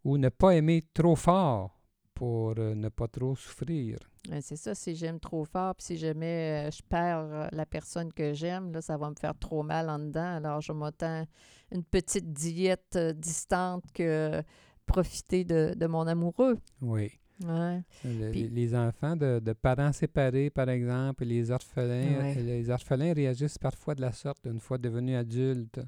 ou 0.05 0.17
ne 0.17 0.29
pas 0.29 0.51
aimer 0.55 0.83
trop 0.93 1.17
fort 1.17 1.77
pour 2.13 2.53
euh, 2.57 2.73
ne 2.75 2.87
pas 2.87 3.09
trop 3.09 3.35
souffrir. 3.35 3.97
C'est 4.41 4.55
ça, 4.55 4.73
si 4.73 4.95
j'aime 4.95 5.19
trop 5.19 5.43
fort, 5.43 5.75
puis 5.75 5.85
si 5.85 5.97
jamais 5.97 6.67
euh, 6.67 6.71
je 6.71 6.81
perds 6.87 7.49
la 7.51 7.65
personne 7.65 8.13
que 8.13 8.33
j'aime, 8.33 8.71
là, 8.71 8.81
ça 8.81 8.95
va 8.95 9.09
me 9.09 9.15
faire 9.19 9.37
trop 9.37 9.63
mal 9.63 9.89
en 9.89 9.99
dedans. 9.99 10.37
Alors, 10.37 10.61
je 10.61 10.71
m'attends 10.71 11.27
une 11.73 11.83
petite 11.83 12.31
diète 12.31 12.97
distante 13.17 13.83
que 13.93 14.41
profiter 14.85 15.43
de, 15.43 15.73
de 15.75 15.87
mon 15.87 16.07
amoureux. 16.07 16.57
Oui. 16.81 17.11
Ouais. 17.43 17.81
Le- 18.05 18.31
Puis- 18.31 18.47
les 18.49 18.73
enfants 18.75 19.15
de, 19.15 19.39
de 19.39 19.53
parents 19.53 19.91
séparés, 19.91 20.49
par 20.49 20.69
exemple, 20.69 21.25
les 21.25 21.51
orphelins, 21.51 22.19
Ouais. 22.19 22.35
les 22.35 22.69
orphelins 22.69 23.13
réagissent 23.13 23.57
parfois 23.57 23.93
de 23.95 24.01
la 24.01 24.11
sorte 24.13 24.45
une 24.45 24.59
fois 24.59 24.77
devenus 24.77 25.17
adultes. 25.17 25.81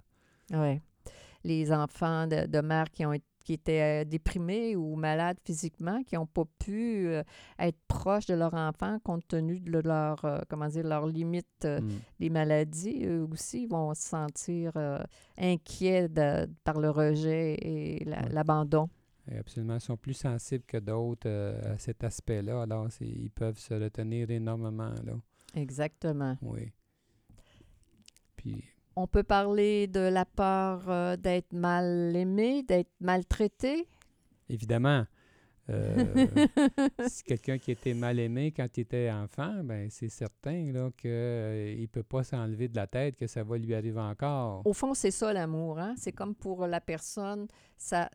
Ouais. 0.51 0.81
Les 1.43 1.71
enfants 1.71 2.27
de, 2.27 2.45
de 2.47 2.59
mères 2.61 2.89
qui 2.91 3.05
ont 3.05 3.13
été 3.13 3.23
qui 3.45 3.53
étaient 3.53 4.01
euh, 4.01 4.03
déprimés 4.03 4.75
ou 4.75 4.97
malades 4.97 5.37
physiquement, 5.45 6.03
qui 6.03 6.15
n'ont 6.15 6.25
pas 6.25 6.43
pu 6.59 7.07
euh, 7.07 7.23
être 7.57 7.77
proches 7.87 8.25
de 8.25 8.33
leur 8.33 8.53
enfant 8.53 8.99
compte 9.01 9.25
tenu 9.25 9.61
de 9.61 9.79
leur, 9.79 10.25
euh, 10.25 10.39
comment 10.49 10.67
dire, 10.67 10.85
leurs 10.85 11.07
limites 11.07 11.63
euh, 11.63 11.79
Mm. 11.79 11.89
des 12.19 12.29
maladies, 12.29 13.05
eux 13.05 13.25
aussi 13.31 13.65
vont 13.65 13.93
se 13.93 14.01
sentir 14.01 14.73
euh, 14.75 14.99
inquiets 15.37 16.09
de- 16.09 16.49
par 16.65 16.77
le 16.81 16.89
rejet 16.89 17.53
et 17.61 18.03
l'abandon. 18.31 18.89
Absolument, 19.35 19.75
ils 19.75 19.81
sont 19.81 19.97
plus 19.97 20.13
sensibles 20.13 20.63
que 20.65 20.77
d'autres 20.77 21.27
euh, 21.27 21.73
à 21.73 21.77
cet 21.77 22.03
aspect-là. 22.03 22.61
Alors, 22.61 22.87
ils 23.01 23.31
peuvent 23.31 23.57
se 23.57 23.73
retenir 23.73 24.29
énormément, 24.29 24.93
là. 25.03 25.13
Exactement. 25.55 26.37
Oui. 26.41 26.71
Puis, 28.35 28.63
On 28.95 29.07
peut 29.07 29.23
parler 29.23 29.87
de 29.87 29.99
la 29.99 30.25
peur 30.25 30.89
euh, 30.89 31.17
d'être 31.17 31.53
mal 31.53 32.15
aimé, 32.15 32.63
d'être 32.63 32.91
maltraité? 32.99 33.87
évidemment, 34.49 35.05
euh, 35.69 36.05
si 37.07 37.23
quelqu'un 37.23 37.57
qui 37.57 37.71
était 37.71 37.93
mal 37.93 38.19
aimé 38.19 38.53
quand 38.55 38.67
il 38.77 38.81
était 38.81 39.11
enfant, 39.11 39.63
ben 39.63 39.89
c'est 39.89 40.09
certain 40.09 40.71
là, 40.71 40.89
qu'il 40.95 41.09
ne 41.09 41.85
peut 41.87 42.03
pas 42.03 42.23
s'enlever 42.23 42.69
de 42.69 42.75
la 42.75 42.87
tête 42.87 43.17
que 43.17 43.27
ça 43.27 43.43
va 43.43 43.57
lui 43.57 43.75
arriver 43.75 43.99
encore. 43.99 44.61
Au 44.65 44.73
fond, 44.73 44.93
c'est 44.93 45.11
ça 45.11 45.33
l'amour. 45.33 45.79
Hein? 45.79 45.95
C'est 45.97 46.13
comme 46.13 46.35
pour 46.35 46.67
la 46.67 46.79
personne, 46.79 47.47
ça, 47.75 48.09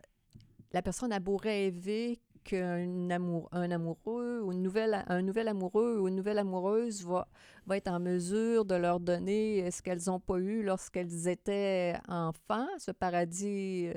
la 0.72 0.82
personne 0.82 1.12
a 1.12 1.20
beau 1.20 1.36
rêver 1.36 2.20
qu'un 2.44 3.10
amour, 3.10 3.48
un 3.52 3.70
amoureux 3.70 4.40
ou 4.42 4.52
une 4.52 4.62
nouvelle, 4.62 5.04
un 5.06 5.22
nouvel 5.22 5.48
amoureux 5.48 5.98
ou 6.00 6.08
une 6.08 6.16
nouvelle 6.16 6.38
amoureuse 6.38 7.04
va, 7.04 7.28
va 7.66 7.76
être 7.76 7.88
en 7.88 8.00
mesure 8.00 8.64
de 8.64 8.74
leur 8.74 9.00
donner 9.00 9.70
ce 9.70 9.82
qu'elles 9.82 10.02
n'ont 10.06 10.20
pas 10.20 10.38
eu 10.38 10.62
lorsqu'elles 10.62 11.28
étaient 11.28 11.94
enfants, 12.08 12.66
ce 12.78 12.90
paradis 12.90 13.88
euh, 13.88 13.94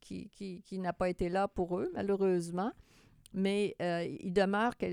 qui, 0.00 0.28
qui, 0.30 0.62
qui 0.62 0.78
n'a 0.78 0.92
pas 0.92 1.08
été 1.08 1.28
là 1.28 1.48
pour 1.48 1.78
eux, 1.78 1.90
malheureusement. 1.94 2.72
Mais 3.32 3.74
euh, 3.82 4.06
il 4.20 4.32
demeure 4.32 4.76
que 4.76 4.86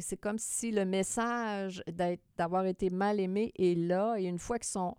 c'est 0.00 0.16
comme 0.16 0.38
si 0.38 0.72
le 0.72 0.86
message 0.86 1.82
d'avoir 2.36 2.64
été 2.64 2.88
mal 2.88 3.20
aimé 3.20 3.52
est 3.58 3.76
là. 3.76 4.16
Et 4.18 4.24
une 4.24 4.38
fois 4.38 4.58
qu'ils 4.58 4.68
sont 4.68 4.96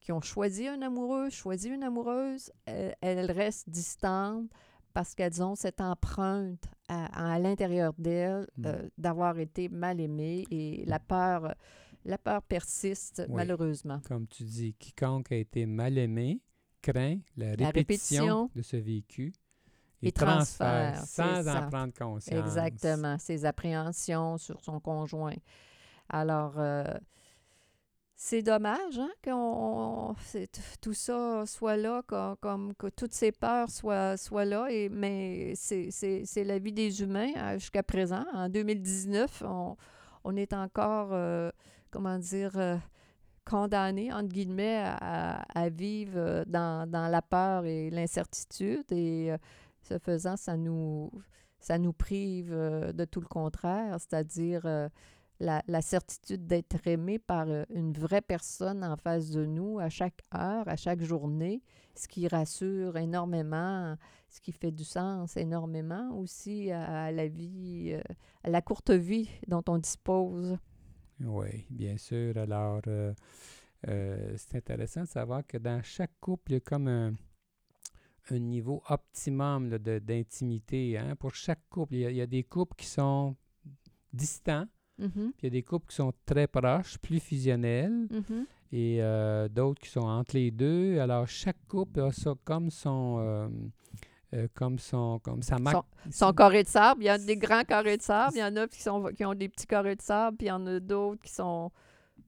qui 0.00 0.12
ont 0.12 0.20
choisi 0.20 0.68
un 0.68 0.82
amoureux, 0.82 1.30
choisi 1.30 1.70
une 1.70 1.82
amoureuse, 1.82 2.52
euh, 2.68 2.92
elles 3.00 3.30
restent 3.30 3.70
distantes 3.70 4.50
parce 4.94 5.14
qu'elles 5.14 5.42
ont 5.42 5.54
cette 5.56 5.80
empreinte 5.80 6.64
à, 6.88 7.34
à 7.34 7.38
l'intérieur 7.38 7.92
d'elles 7.98 8.46
Mm. 8.56 8.66
euh, 8.66 8.88
d'avoir 8.96 9.38
été 9.38 9.68
mal 9.68 10.00
aimées 10.00 10.46
et 10.50 10.84
la 10.86 10.98
peur, 11.00 11.54
la 12.04 12.16
peur 12.18 12.42
persiste 12.42 13.22
Oui. 13.28 13.34
malheureusement. 13.36 14.00
Comme 14.08 14.26
tu 14.28 14.44
dis, 14.44 14.74
quiconque 14.74 15.32
a 15.32 15.36
été 15.36 15.66
mal 15.66 15.98
aimé 15.98 16.40
craint 16.80 17.18
la 17.36 17.50
répétition, 17.50 17.66
répétition 17.72 18.50
de 18.54 18.62
ce 18.62 18.76
vécu 18.76 19.32
et 20.02 20.08
et, 20.08 20.12
transfère, 20.12 20.94
transfère, 20.96 21.42
sans 21.44 21.56
en 21.56 21.68
prendre 21.70 21.94
conscience. 21.94 22.38
Exactement, 22.46 23.18
ses 23.18 23.44
appréhensions 23.46 24.36
sur 24.38 24.60
son 24.60 24.78
conjoint. 24.80 25.34
Alors, 26.10 26.54
euh, 26.58 26.84
c'est 28.26 28.40
dommage 28.40 28.98
hein, 28.98 30.14
c'est- 30.24 30.48
tout 30.80 30.94
ça 30.94 31.44
soit 31.44 31.76
là, 31.76 32.02
comme, 32.40 32.74
que 32.74 32.86
toutes 32.86 33.12
ces 33.12 33.32
peurs 33.32 33.68
soient, 33.68 34.16
soient 34.16 34.46
là, 34.46 34.66
et, 34.70 34.88
mais 34.88 35.52
c'est 35.56 36.44
la 36.44 36.58
vie 36.58 36.72
des 36.72 37.02
humains 37.02 37.32
hein, 37.36 37.58
jusqu'à 37.58 37.82
présent. 37.82 38.24
En 38.32 38.48
2019, 38.48 39.42
on, 39.46 39.76
on 40.24 40.36
est 40.36 40.54
encore, 40.54 41.08
euh, 41.12 41.50
comment 41.90 42.18
dire, 42.18 42.52
euh, 42.56 42.78
condamné, 43.44 44.10
entre 44.10 44.30
guillemets, 44.30 44.82
à, 44.86 45.42
à 45.54 45.68
vivre 45.68 46.16
euh, 46.16 46.44
dans, 46.46 46.88
dans 46.90 47.08
la 47.08 47.20
peur 47.20 47.66
et 47.66 47.90
l'incertitude. 47.90 48.90
Et 48.90 49.34
ce 49.82 49.98
faisant, 49.98 50.38
ça 50.38 50.56
nous, 50.56 51.10
ça 51.60 51.76
nous 51.76 51.92
prive 51.92 52.52
de 52.52 53.04
tout 53.04 53.20
le 53.20 53.26
contraire, 53.28 53.96
c'est-à-dire 54.00 54.88
la, 55.40 55.82
certitude 55.82 56.46
d'être 56.46 56.86
aimé 56.86 57.18
par 57.18 57.48
euh, 57.48 57.64
une 57.70 57.92
vraie 57.92 58.22
personne 58.22 58.84
en 58.84 58.96
face 58.96 59.30
de 59.30 59.44
nous 59.44 59.78
à 59.78 59.88
chaque 59.88 60.22
heure, 60.34 60.68
à 60.68 60.76
chaque 60.76 61.02
journée, 61.02 61.62
ce 61.94 62.08
qui 62.08 62.28
rassure 62.28 62.96
énormément, 62.96 63.96
ce 64.28 64.40
qui 64.40 64.52
fait 64.52 64.70
du 64.70 64.84
sens 64.84 65.36
énormément 65.36 66.16
aussi 66.18 66.70
à, 66.70 67.10
la 67.10 67.28
vie, 67.28 67.92
euh, 67.92 68.14
à 68.42 68.50
la 68.50 68.62
courte 68.62 68.90
vie 68.90 69.28
dont 69.46 69.62
on 69.68 69.78
dispose. 69.78 70.56
Oui, 71.20 71.66
bien 71.70 71.96
sûr. 71.96 72.36
Alors, 72.36 72.82
euh, 72.86 74.34
c'est 74.36 74.56
intéressant 74.56 75.02
de 75.02 75.08
savoir 75.08 75.46
que 75.46 75.58
dans 75.58 75.82
chaque 75.82 76.18
couple, 76.20 76.52
il 76.52 76.54
y 76.54 76.56
a 76.56 76.60
comme 76.60 76.88
un, 76.88 77.12
niveau 78.30 78.82
optimum 78.88 79.68
d'intimité. 79.78 80.96
hein. 80.96 81.14
Pour 81.16 81.34
chaque 81.34 81.68
couple, 81.68 81.94
il 81.94 82.00
y, 82.00 82.06
a, 82.06 82.10
il 82.10 82.16
y 82.16 82.22
a 82.22 82.26
des 82.26 82.42
couples 82.42 82.74
qui 82.74 82.86
sont 82.86 83.36
distants, 84.14 84.66
Mhm, 84.98 85.32
puis 85.36 85.42
il 85.42 85.44
y 85.44 85.46
a 85.48 85.50
des 85.50 85.62
couples 85.62 85.88
qui 85.88 85.96
sont 85.96 86.12
très 86.24 86.46
proches, 86.46 86.98
plus 86.98 87.20
fusionnels, 87.20 88.06
mhm. 88.10 88.46
et 88.72 88.98
euh, 89.00 89.48
d'autres 89.48 89.80
qui 89.80 89.88
sont 89.88 90.00
entre 90.06 90.36
les 90.36 90.50
deux. 90.50 90.98
Alors, 91.00 91.26
chaque 91.26 91.58
couple 91.68 92.00
a 92.00 92.12
ça 92.12 92.34
comme 92.44 92.70
son... 92.70 93.16
euh, 93.18 93.48
euh, 94.34 94.48
comme 94.52 94.80
son 94.80 95.20
comme 95.20 95.42
sa 95.42 95.60
marque 95.60 95.86
Son 96.10 96.32
carré 96.32 96.64
de 96.64 96.68
sable, 96.68 97.02
il 97.02 97.06
y 97.06 97.08
a 97.08 97.18
des 97.18 97.36
grands 97.36 97.62
carrés 97.62 97.96
de 97.96 98.02
sable, 98.02 98.32
il 98.34 98.40
y 98.40 98.42
en 98.42 98.56
a 98.56 98.66
qui, 98.66 98.82
sont, 98.82 99.04
qui 99.16 99.24
ont 99.24 99.34
des 99.34 99.48
petits 99.48 99.66
carrés 99.66 99.94
de 99.94 100.02
sable, 100.02 100.36
puis 100.36 100.46
il 100.46 100.50
y 100.50 100.52
en 100.52 100.66
a 100.66 100.80
d'autres 100.80 101.22
qui 101.22 101.32
sont 101.32 101.70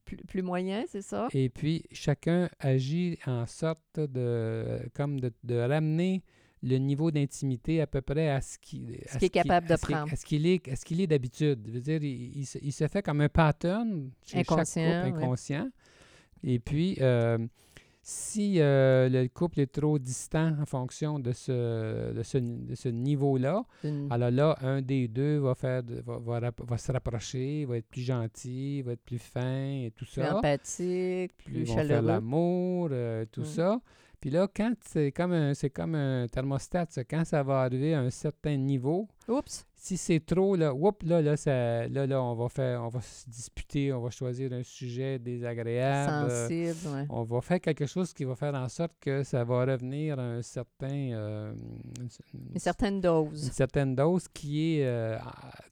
plus, 0.05 0.17
plus 0.19 0.43
moyens, 0.43 0.87
c'est 0.89 1.03
ça? 1.03 1.27
Et 1.33 1.49
puis, 1.49 1.85
chacun 1.91 2.49
agit 2.61 3.19
en 3.27 3.45
sorte 3.47 3.99
de, 3.99 4.89
comme 4.95 5.19
de, 5.19 5.33
de 5.43 5.57
ramener 5.57 6.23
le 6.69 6.79
niveau 6.79 7.11
d'intimité 7.11 7.81
à 7.81 7.87
peu 7.87 8.01
près 8.01 8.29
à 8.31 8.41
ce 8.41 8.59
qu'il 8.59 8.91
est 8.93 9.29
capable 9.29 9.69
de 9.69 9.77
prendre. 9.77 10.13
À 10.13 10.17
ce 10.17 10.25
qu'il 10.25 10.47
est, 10.47 10.69
à 10.69 10.77
ce 10.77 10.85
qu'il 10.85 11.01
est 11.01 11.07
d'habitude. 11.07 11.61
Je 11.67 11.73
veux 11.73 11.81
dire, 11.81 12.03
il, 12.03 12.39
il 12.39 12.45
se, 12.47 12.59
il 12.63 12.73
se 12.73 12.87
fait 12.89 13.03
comme 13.03 13.21
un 13.21 13.29
pattern 13.29 14.11
chez 14.25 14.39
Inconscient, 14.41 14.83
chaque 14.83 15.05
couple 15.13 15.23
inconscient. 15.25 15.69
Et 16.43 16.59
puis, 16.59 16.97
euh, 17.01 17.39
si 18.03 18.61
euh, 18.61 19.09
le 19.09 19.27
couple 19.29 19.61
est 19.61 19.73
trop 19.73 19.99
distant 19.99 20.55
en 20.61 20.65
fonction 20.67 21.19
de 21.19 21.33
ce, 21.33 22.13
de 22.13 22.23
ce, 22.23 22.39
de 22.39 22.75
ce 22.77 22.89
niveau-là, 22.89 23.65
alors 24.11 24.31
là, 24.31 24.57
un 24.63 24.81
des 24.81 25.09
deux 25.09 25.39
va, 25.39 25.55
faire 25.57 25.83
va, 26.05 26.19
va 26.19 26.39
rap- 26.41 26.61
va 26.69 26.79
se 26.79 26.93
rapprocher, 26.93 27.65
va 27.65 27.79
être 27.79 27.89
plus 27.89 28.03
gentil, 28.03 28.83
va 28.83 28.93
être 28.93 29.03
plus 29.05 29.19
fin 29.19 29.83
et 29.87 29.93
tout 29.97 30.05
plus 30.05 30.21
ça 30.23 30.37
empathique, 30.39 31.33
plus 31.39 31.61
ils 31.63 31.65
vont 31.67 31.75
faire 31.75 31.85
chaleureux. 31.89 32.07
l'amour, 32.07 32.89
euh, 32.93 33.25
tout 33.33 33.41
Mm. 33.41 33.45
ça. 33.45 33.81
Puis 34.21 34.31
là, 34.31 34.49
quand 34.53 34.73
c'est 34.85 35.13
comme 35.13 35.33
un, 35.33 35.53
c'est 35.55 35.71
comme 35.71 35.95
un 35.95 36.27
thermostat, 36.27 36.87
ça, 36.89 37.05
quand 37.05 37.25
ça 37.25 37.43
va 37.43 37.61
arriver 37.61 37.95
à 37.95 38.01
un 38.01 38.11
certain 38.11 38.57
niveau, 38.57 39.09
Oups! 39.29 39.67
si 39.75 39.97
c'est 39.97 40.21
trop, 40.25 40.57
là, 40.57 40.73
whoop, 40.75 41.03
là, 41.05 41.21
là, 41.23 41.37
ça, 41.37 41.87
là, 41.87 42.07
là, 42.07 42.23
on 42.23 42.35
va 42.35 42.49
faire, 42.49 42.83
on 42.83 42.89
va 42.89 43.01
se 43.03 43.29
disputer, 43.29 43.93
on 43.93 44.01
va 44.01 44.11
choisir 44.11 44.53
un 44.53 44.63
sujet 44.63 45.19
désagréable. 45.19 46.31
euh, 46.31 46.49
Sensible, 46.49 46.95
ouais. 46.97 47.07
on 47.11 47.23
va 47.25 47.41
faire 47.43 47.61
quelque 47.61 47.87
chose 47.87 48.13
qui 48.15 48.25
va 48.25 48.35
faire 48.35 48.55
en 48.55 48.69
sorte 48.69 48.93
que 49.01 49.23
ça 49.23 49.45
va 49.45 49.65
revenir 49.65 50.19
à 50.19 50.23
un 50.23 50.43
certain, 50.43 51.13
euh, 51.13 51.53
une, 52.01 52.09
Une 52.55 52.59
certaine 52.59 52.95
une 52.95 53.01
dose. 53.01 53.51
certaine 53.53 53.95
dose 53.95 54.27
qui 54.29 54.79
est, 54.79 54.87
euh, 54.87 55.19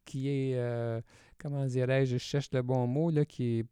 qui 0.04 0.28
est, 0.28 1.02
comment 1.38 1.64
dirais-je, 1.64 2.12
je 2.12 2.18
cherche 2.18 2.50
le 2.52 2.62
bon 2.62 2.87
mot, 2.87 3.11
là, 3.11 3.24
qui 3.24 3.61
est 3.61 3.64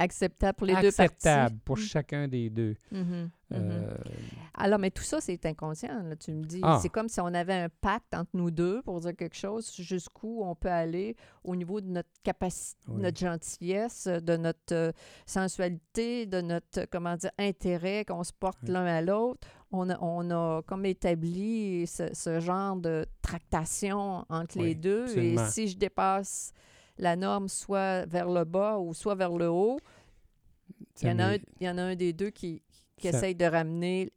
Acceptable 0.00 0.56
pour 0.56 0.66
les 0.66 0.74
acceptable 0.74 1.50
deux 1.50 1.56
parties. 1.56 1.62
pour 1.64 1.76
Mm. 1.76 1.80
chacun 1.80 2.28
des 2.28 2.50
deux. 2.50 2.74
Mhm, 2.90 3.00
mhm. 3.02 3.30
Euh, 3.52 3.94
Alors, 4.54 4.78
mais 4.78 4.90
tout 4.90 5.02
ça, 5.02 5.20
c'est 5.20 5.44
inconscient, 5.46 6.02
là, 6.04 6.16
tu 6.16 6.32
me 6.32 6.42
dis. 6.44 6.60
Ah. 6.62 6.78
C'est 6.80 6.88
comme 6.88 7.08
si 7.08 7.20
on 7.20 7.26
avait 7.26 7.54
un 7.54 7.68
pacte 7.80 8.14
entre 8.14 8.30
nous 8.34 8.50
deux 8.50 8.80
pour 8.82 9.00
dire 9.00 9.14
quelque 9.16 9.36
chose, 9.36 9.72
jusqu'où 9.76 10.42
on 10.42 10.54
peut 10.54 10.70
aller 10.70 11.16
au 11.44 11.54
niveau 11.56 11.80
de 11.80 11.88
notre 11.88 12.08
capacité, 12.22 12.78
Oui. 12.88 13.02
notre 13.02 13.18
gentillesse, 13.18 14.06
de 14.06 14.36
notre 14.36 14.72
euh, 14.74 14.92
sensualité, 15.26 16.26
de 16.26 16.40
notre, 16.40 16.80
euh, 16.80 16.86
comment 16.90 17.16
dire, 17.16 17.30
intérêt 17.38 18.04
qu'on 18.04 18.24
se 18.24 18.32
porte 18.32 18.58
Oui. 18.64 18.70
l'un 18.72 18.86
à 18.86 19.02
l'autre. 19.02 19.46
On 19.72 19.88
a, 19.90 19.98
on 20.00 20.30
a 20.30 20.62
comme 20.62 20.84
établi 20.86 21.86
ce, 21.86 22.12
ce 22.12 22.40
genre 22.40 22.76
de 22.76 23.06
tractation 23.22 24.24
entre 24.28 24.58
les 24.58 24.74
deux. 24.74 25.04
absolument. 25.04 25.46
Et 25.46 25.50
si 25.50 25.68
je 25.68 25.76
dépasse 25.76 26.52
la 27.00 27.16
norme 27.16 27.48
soit 27.48 28.06
vers 28.06 28.28
le 28.30 28.44
bas 28.44 28.78
ou 28.78 28.94
soit 28.94 29.14
vers 29.14 29.32
le 29.36 29.48
haut, 29.48 29.78
il 31.02 31.08
y, 31.08 31.10
en 31.10 31.18
a 31.18 31.24
un, 31.32 31.34
il 31.60 31.66
y 31.66 31.68
en 31.68 31.78
a 31.78 31.82
un 31.82 31.96
des 31.96 32.12
deux 32.12 32.30
qui, 32.30 32.62
qui 32.96 33.08
Ça- 33.10 33.16
essaye 33.16 33.34
de 33.34 33.44
ramener 33.46 34.12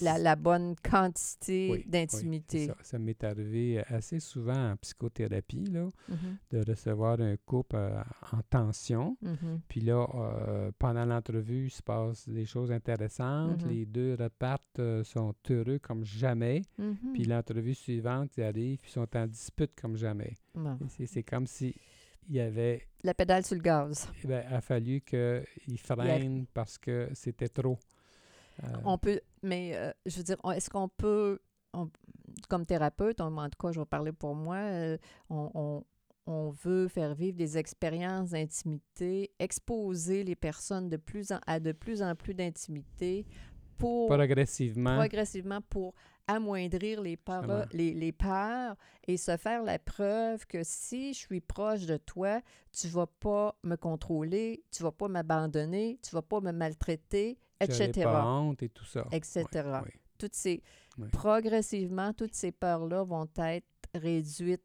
la, 0.00 0.18
la 0.18 0.34
bonne 0.34 0.74
quantité 0.82 1.68
Oui, 1.70 1.78
oui, 1.84 1.90
d'intimité. 1.90 2.66
ça, 2.66 2.76
ça 2.82 2.98
m'est 2.98 3.22
arrivé 3.22 3.78
assez 3.86 4.18
souvent 4.18 4.72
en 4.72 4.76
psychothérapie, 4.76 5.64
là, 5.66 5.88
Mhm, 6.08 6.36
de 6.50 6.64
recevoir 6.68 7.20
un 7.20 7.36
couple 7.46 7.76
euh, 7.76 8.02
en 8.32 8.40
tension. 8.50 9.16
mhm. 9.22 9.60
Puis 9.68 9.80
là, 9.80 10.04
euh, 10.14 10.72
pendant 10.80 11.04
l'entrevue, 11.04 11.66
il 11.66 11.70
se 11.70 11.82
passe 11.82 12.28
des 12.28 12.44
choses 12.44 12.72
intéressantes. 12.72 13.62
Mhm. 13.64 13.70
Les 13.70 13.86
deux 13.86 14.16
repartent, 14.18 14.80
euh, 14.80 15.04
sont 15.04 15.32
heureux 15.48 15.78
comme 15.78 16.04
jamais. 16.04 16.62
Puis 17.14 17.24
l'entrevue 17.24 17.74
suivante, 17.74 18.32
ils 18.36 18.42
arrivent, 18.42 18.78
puis 18.80 18.90
ils 18.90 18.94
sont 18.94 19.16
en 19.16 19.26
dispute 19.28 19.70
comme 19.80 19.96
jamais. 19.96 20.34
C'est 20.88 21.22
comme 21.22 21.46
si 21.46 21.72
il 22.28 22.36
y 22.36 22.40
avait, 22.40 22.86
La 23.04 23.14
pédale 23.14 23.44
sur 23.44 23.56
le 23.56 23.62
gaz. 23.62 24.08
eh 24.22 24.26
ben, 24.26 24.44
a 24.52 24.60
fallu 24.60 25.00
qu'ils 25.00 25.78
freinent 25.78 26.46
parce 26.54 26.78
que 26.78 27.08
c'était 27.14 27.48
trop. 27.48 27.78
Euh, 28.64 28.66
On 28.84 28.98
peut, 28.98 29.20
mais 29.42 29.72
euh, 29.74 29.92
je 30.06 30.18
veux 30.18 30.22
dire, 30.22 30.36
est-ce 30.54 30.68
qu'on 30.70 30.88
peut, 30.88 31.40
on- 31.72 31.90
comme 32.48 32.64
thérapeute, 32.66 33.20
on- 33.20 33.36
en 33.36 33.48
tout 33.48 33.58
cas, 33.60 33.72
je 33.72 33.80
vais 33.80 33.86
parler 33.86 34.12
pour 34.12 34.34
moi, 34.34 34.56
euh, 34.56 34.98
on, 35.30 35.50
on- 35.54 35.84
on 36.26 36.50
veut 36.50 36.86
faire 36.86 37.14
vivre 37.16 37.36
des 37.36 37.58
expériences 37.58 38.30
d'intimité, 38.30 39.32
exposer 39.40 40.22
les 40.22 40.36
personnes 40.36 40.88
de 40.88 40.96
plus 40.96 41.32
en, 41.32 41.40
à 41.46 41.58
de 41.58 41.72
plus 41.72 42.00
en 42.02 42.14
plus 42.14 42.34
d'intimité 42.34 43.26
pour 43.76 44.06
progressivement. 44.08 44.96
progressivement 44.96 45.60
pour 45.62 45.94
amoindrir 46.26 47.00
les 47.02 47.16
les, 47.72 47.94
les 47.94 48.12
peurs 48.12 48.76
et 49.06 49.16
se 49.16 49.36
faire 49.36 49.62
la 49.62 49.78
preuve 49.78 50.46
que 50.46 50.62
si 50.62 51.12
je 51.14 51.18
suis 51.18 51.40
proche 51.40 51.86
de 51.86 51.96
toi, 51.96 52.40
tu 52.72 52.88
vas 52.88 53.06
pas 53.06 53.56
me 53.64 53.76
contrôler, 53.76 54.62
tu 54.70 54.82
vas 54.82 54.92
pas 54.92 55.08
m'abandonner, 55.08 55.98
tu 56.02 56.14
vas 56.14 56.22
pas 56.22 56.40
me 56.40 56.52
maltraiter, 56.52 57.38
etc. 57.60 58.06
honte 58.06 58.62
et 58.62 58.68
tout 58.68 58.84
ça. 58.84 59.06
etc. 59.12 59.46
Toutes 60.18 60.34
ces. 60.34 60.62
Progressivement, 61.10 62.12
toutes 62.12 62.34
ces 62.34 62.52
peurs-là 62.52 63.04
vont 63.04 63.28
être 63.38 63.66
réduites 63.94 64.62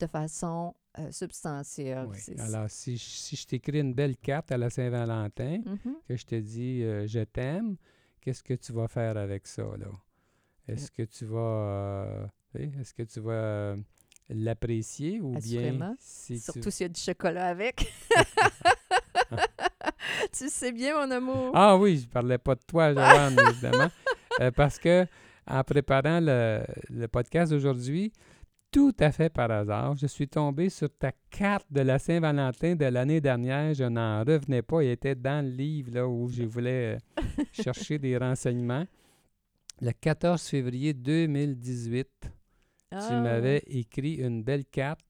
de 0.00 0.06
façon 0.06 0.74
euh, 0.98 1.10
substantielle. 1.12 2.06
Oui. 2.08 2.18
Alors, 2.38 2.70
si, 2.70 2.96
je- 2.96 3.04
si 3.04 3.36
je 3.36 3.46
t'écris 3.46 3.80
une 3.80 3.92
belle 3.94 4.16
carte 4.16 4.50
à 4.50 4.56
la 4.58 4.70
Saint-Valentin, 4.70 5.60
Mhm. 5.64 5.96
que 6.08 6.16
je 6.16 6.24
te 6.24 6.34
dis 6.34 6.82
euh, 6.82 7.06
je 7.06 7.20
t'aime, 7.20 7.76
qu'est-ce 8.20 8.42
que 8.42 8.54
tu 8.54 8.72
vas 8.72 8.88
faire 8.88 9.16
avec 9.16 9.46
ça, 9.46 9.62
là? 9.76 9.88
Est-ce 10.68 10.90
que 10.90 11.02
tu 11.02 11.24
vas 11.26 11.38
euh, 11.38 12.26
est-ce 12.80 12.94
que 12.94 13.02
tu 13.02 13.20
vas 13.20 13.32
euh, 13.32 13.76
l'apprécier 14.28 15.20
ou 15.20 15.32
bien 15.38 15.96
si 15.98 16.34
tu 16.34 16.40
Surtout 16.40 16.70
s'il 16.70 16.84
y 16.84 16.90
a 16.90 16.92
du 16.92 17.00
chocolat 17.00 17.46
avec. 17.48 17.92
tu 20.32 20.48
sais 20.48 20.72
bien, 20.72 20.94
mon 20.94 21.10
amour. 21.10 21.50
Ah 21.54 21.76
oui, 21.76 21.98
je 21.98 22.08
parlais 22.08 22.38
pas 22.38 22.54
de 22.54 22.62
toi, 22.66 22.92
Joanne, 22.94 23.36
évidemment. 23.50 23.90
Euh, 24.40 24.50
parce 24.50 24.78
que 24.78 25.06
en 25.46 25.62
préparant 25.62 26.18
le, 26.20 26.62
le 26.90 27.06
podcast 27.06 27.52
d'aujourd'hui, 27.52 28.12
tout 28.72 28.94
à 28.98 29.12
fait 29.12 29.30
par 29.30 29.50
hasard, 29.50 29.94
je 29.96 30.06
suis 30.06 30.28
tombé 30.28 30.68
sur 30.68 30.88
ta 30.90 31.12
carte 31.30 31.66
de 31.70 31.80
la 31.82 31.98
Saint-Valentin 31.98 32.74
de 32.74 32.84
l'année 32.86 33.20
dernière. 33.20 33.72
Je 33.72 33.84
n'en 33.84 34.24
revenais 34.24 34.62
pas. 34.62 34.82
Il 34.82 34.90
était 34.90 35.14
dans 35.14 35.44
le 35.44 35.50
livre 35.50 35.92
là, 35.94 36.08
où 36.08 36.28
je 36.28 36.42
voulais 36.42 36.98
chercher 37.52 37.98
des 37.98 38.16
renseignements. 38.18 38.84
Le 39.80 39.92
14 39.92 40.42
février 40.42 40.94
2018, 40.94 42.08
tu 42.22 42.28
Ah, 42.92 43.20
m'avais 43.20 43.62
écrit 43.66 44.14
une 44.14 44.42
belle 44.42 44.64
carte. 44.64 45.00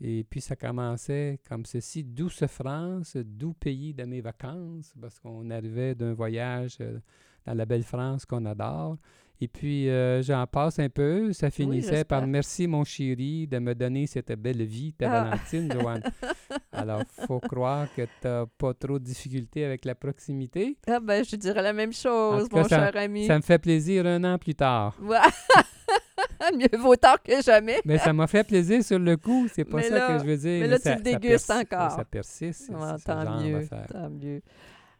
Et 0.00 0.24
puis 0.24 0.40
ça 0.40 0.56
commençait 0.56 1.40
comme 1.48 1.64
ceci. 1.64 2.04
Douce 2.04 2.44
France, 2.46 3.16
doux 3.16 3.54
pays 3.54 3.94
de 3.94 4.04
mes 4.04 4.20
vacances, 4.20 4.92
parce 5.00 5.18
qu'on 5.20 5.48
arrivait 5.50 5.94
d'un 5.94 6.12
voyage 6.12 6.76
euh, 6.80 6.98
dans 7.46 7.54
la 7.54 7.64
belle 7.64 7.84
France 7.84 8.26
qu'on 8.26 8.44
adore. 8.44 8.98
Et 9.44 9.48
puis 9.48 9.90
euh, 9.90 10.22
j'en 10.22 10.46
passe 10.46 10.78
un 10.78 10.88
peu. 10.88 11.30
Ça 11.34 11.50
finissait 11.50 12.02
par. 12.04 12.26
Merci 12.26 12.66
mon 12.66 12.82
chéri 12.82 13.46
de 13.46 13.58
me 13.58 13.74
donner 13.74 14.06
cette 14.06 14.32
belle 14.32 14.62
vie, 14.64 14.94
ta 14.94 15.10
Ah. 15.12 15.24
Valentine, 15.24 15.70
Joanne. 15.70 16.02
Alors, 16.72 17.02
faut 17.26 17.40
croire 17.40 17.86
que 17.94 18.02
tu 18.02 18.08
n'as 18.24 18.46
pas 18.56 18.72
trop 18.72 18.98
de 18.98 19.04
difficultés 19.04 19.66
avec 19.66 19.84
la 19.84 19.94
proximité. 19.94 20.78
Ah 20.86 20.98
ben, 20.98 21.22
je 21.22 21.36
dirais 21.36 21.60
la 21.60 21.74
même 21.74 21.92
chose, 21.92 22.48
cas, 22.48 22.56
mon 22.62 22.66
cher 22.68 22.96
ami. 22.96 23.26
Ça 23.26 23.36
me 23.36 23.42
fait 23.42 23.58
plaisir 23.58 24.06
un 24.06 24.24
an 24.24 24.38
plus 24.38 24.54
tard. 24.54 24.96
Ouais. 25.02 25.18
Mieux 26.56 26.78
vaut 26.78 26.96
tard 26.96 27.22
que 27.22 27.42
jamais. 27.42 27.80
Mais 27.84 27.98
ça 27.98 28.12
m'a 28.14 28.26
fait 28.26 28.44
plaisir 28.44 28.82
sur 28.82 28.98
le 28.98 29.16
coup, 29.18 29.46
c'est 29.52 29.64
pas 29.64 29.76
Mais 29.78 29.82
ça 29.90 29.94
là- 29.94 30.06
que 30.16 30.24
je 30.24 30.30
veux 30.30 30.36
dire. 30.38 30.60
mais 30.62 30.68
là, 30.68 30.76
tu 30.78 30.84
ça- 30.84 30.90
le 30.96 30.96
ça 30.96 31.02
dégustes 31.02 31.48
persi- 31.50 31.60
encore. 31.60 31.90
Ça 31.90 32.04
persiste, 32.04 32.70
Ouais, 32.70 32.80
genre 32.80 32.96
tant 33.04 33.40
mieux, 33.42 33.68
tant 33.92 34.10
mieux. 34.10 34.40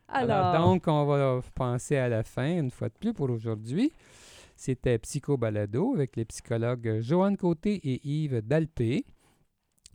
Alors, 0.07 0.37
Alors, 0.55 0.67
donc, 0.69 0.85
on 0.87 1.05
va 1.07 1.41
penser 1.55 1.97
à 1.97 2.09
la 2.09 2.23
fin, 2.23 2.59
une 2.59 2.71
fois 2.71 2.89
de 2.89 2.95
plus 3.01 3.13
pour 3.15 3.31
aujourd'hui. 3.31 3.91
C'était 4.57 4.99
Psycho 4.99 5.37
Balado 5.37 5.95
avec 5.95 6.17
les 6.17 6.25
psychologues 6.25 7.01
Joanne 7.01 7.37
Côté 7.37 7.75
et 7.83 8.01
Yves 8.07 8.41
Dalpé. 8.43 9.05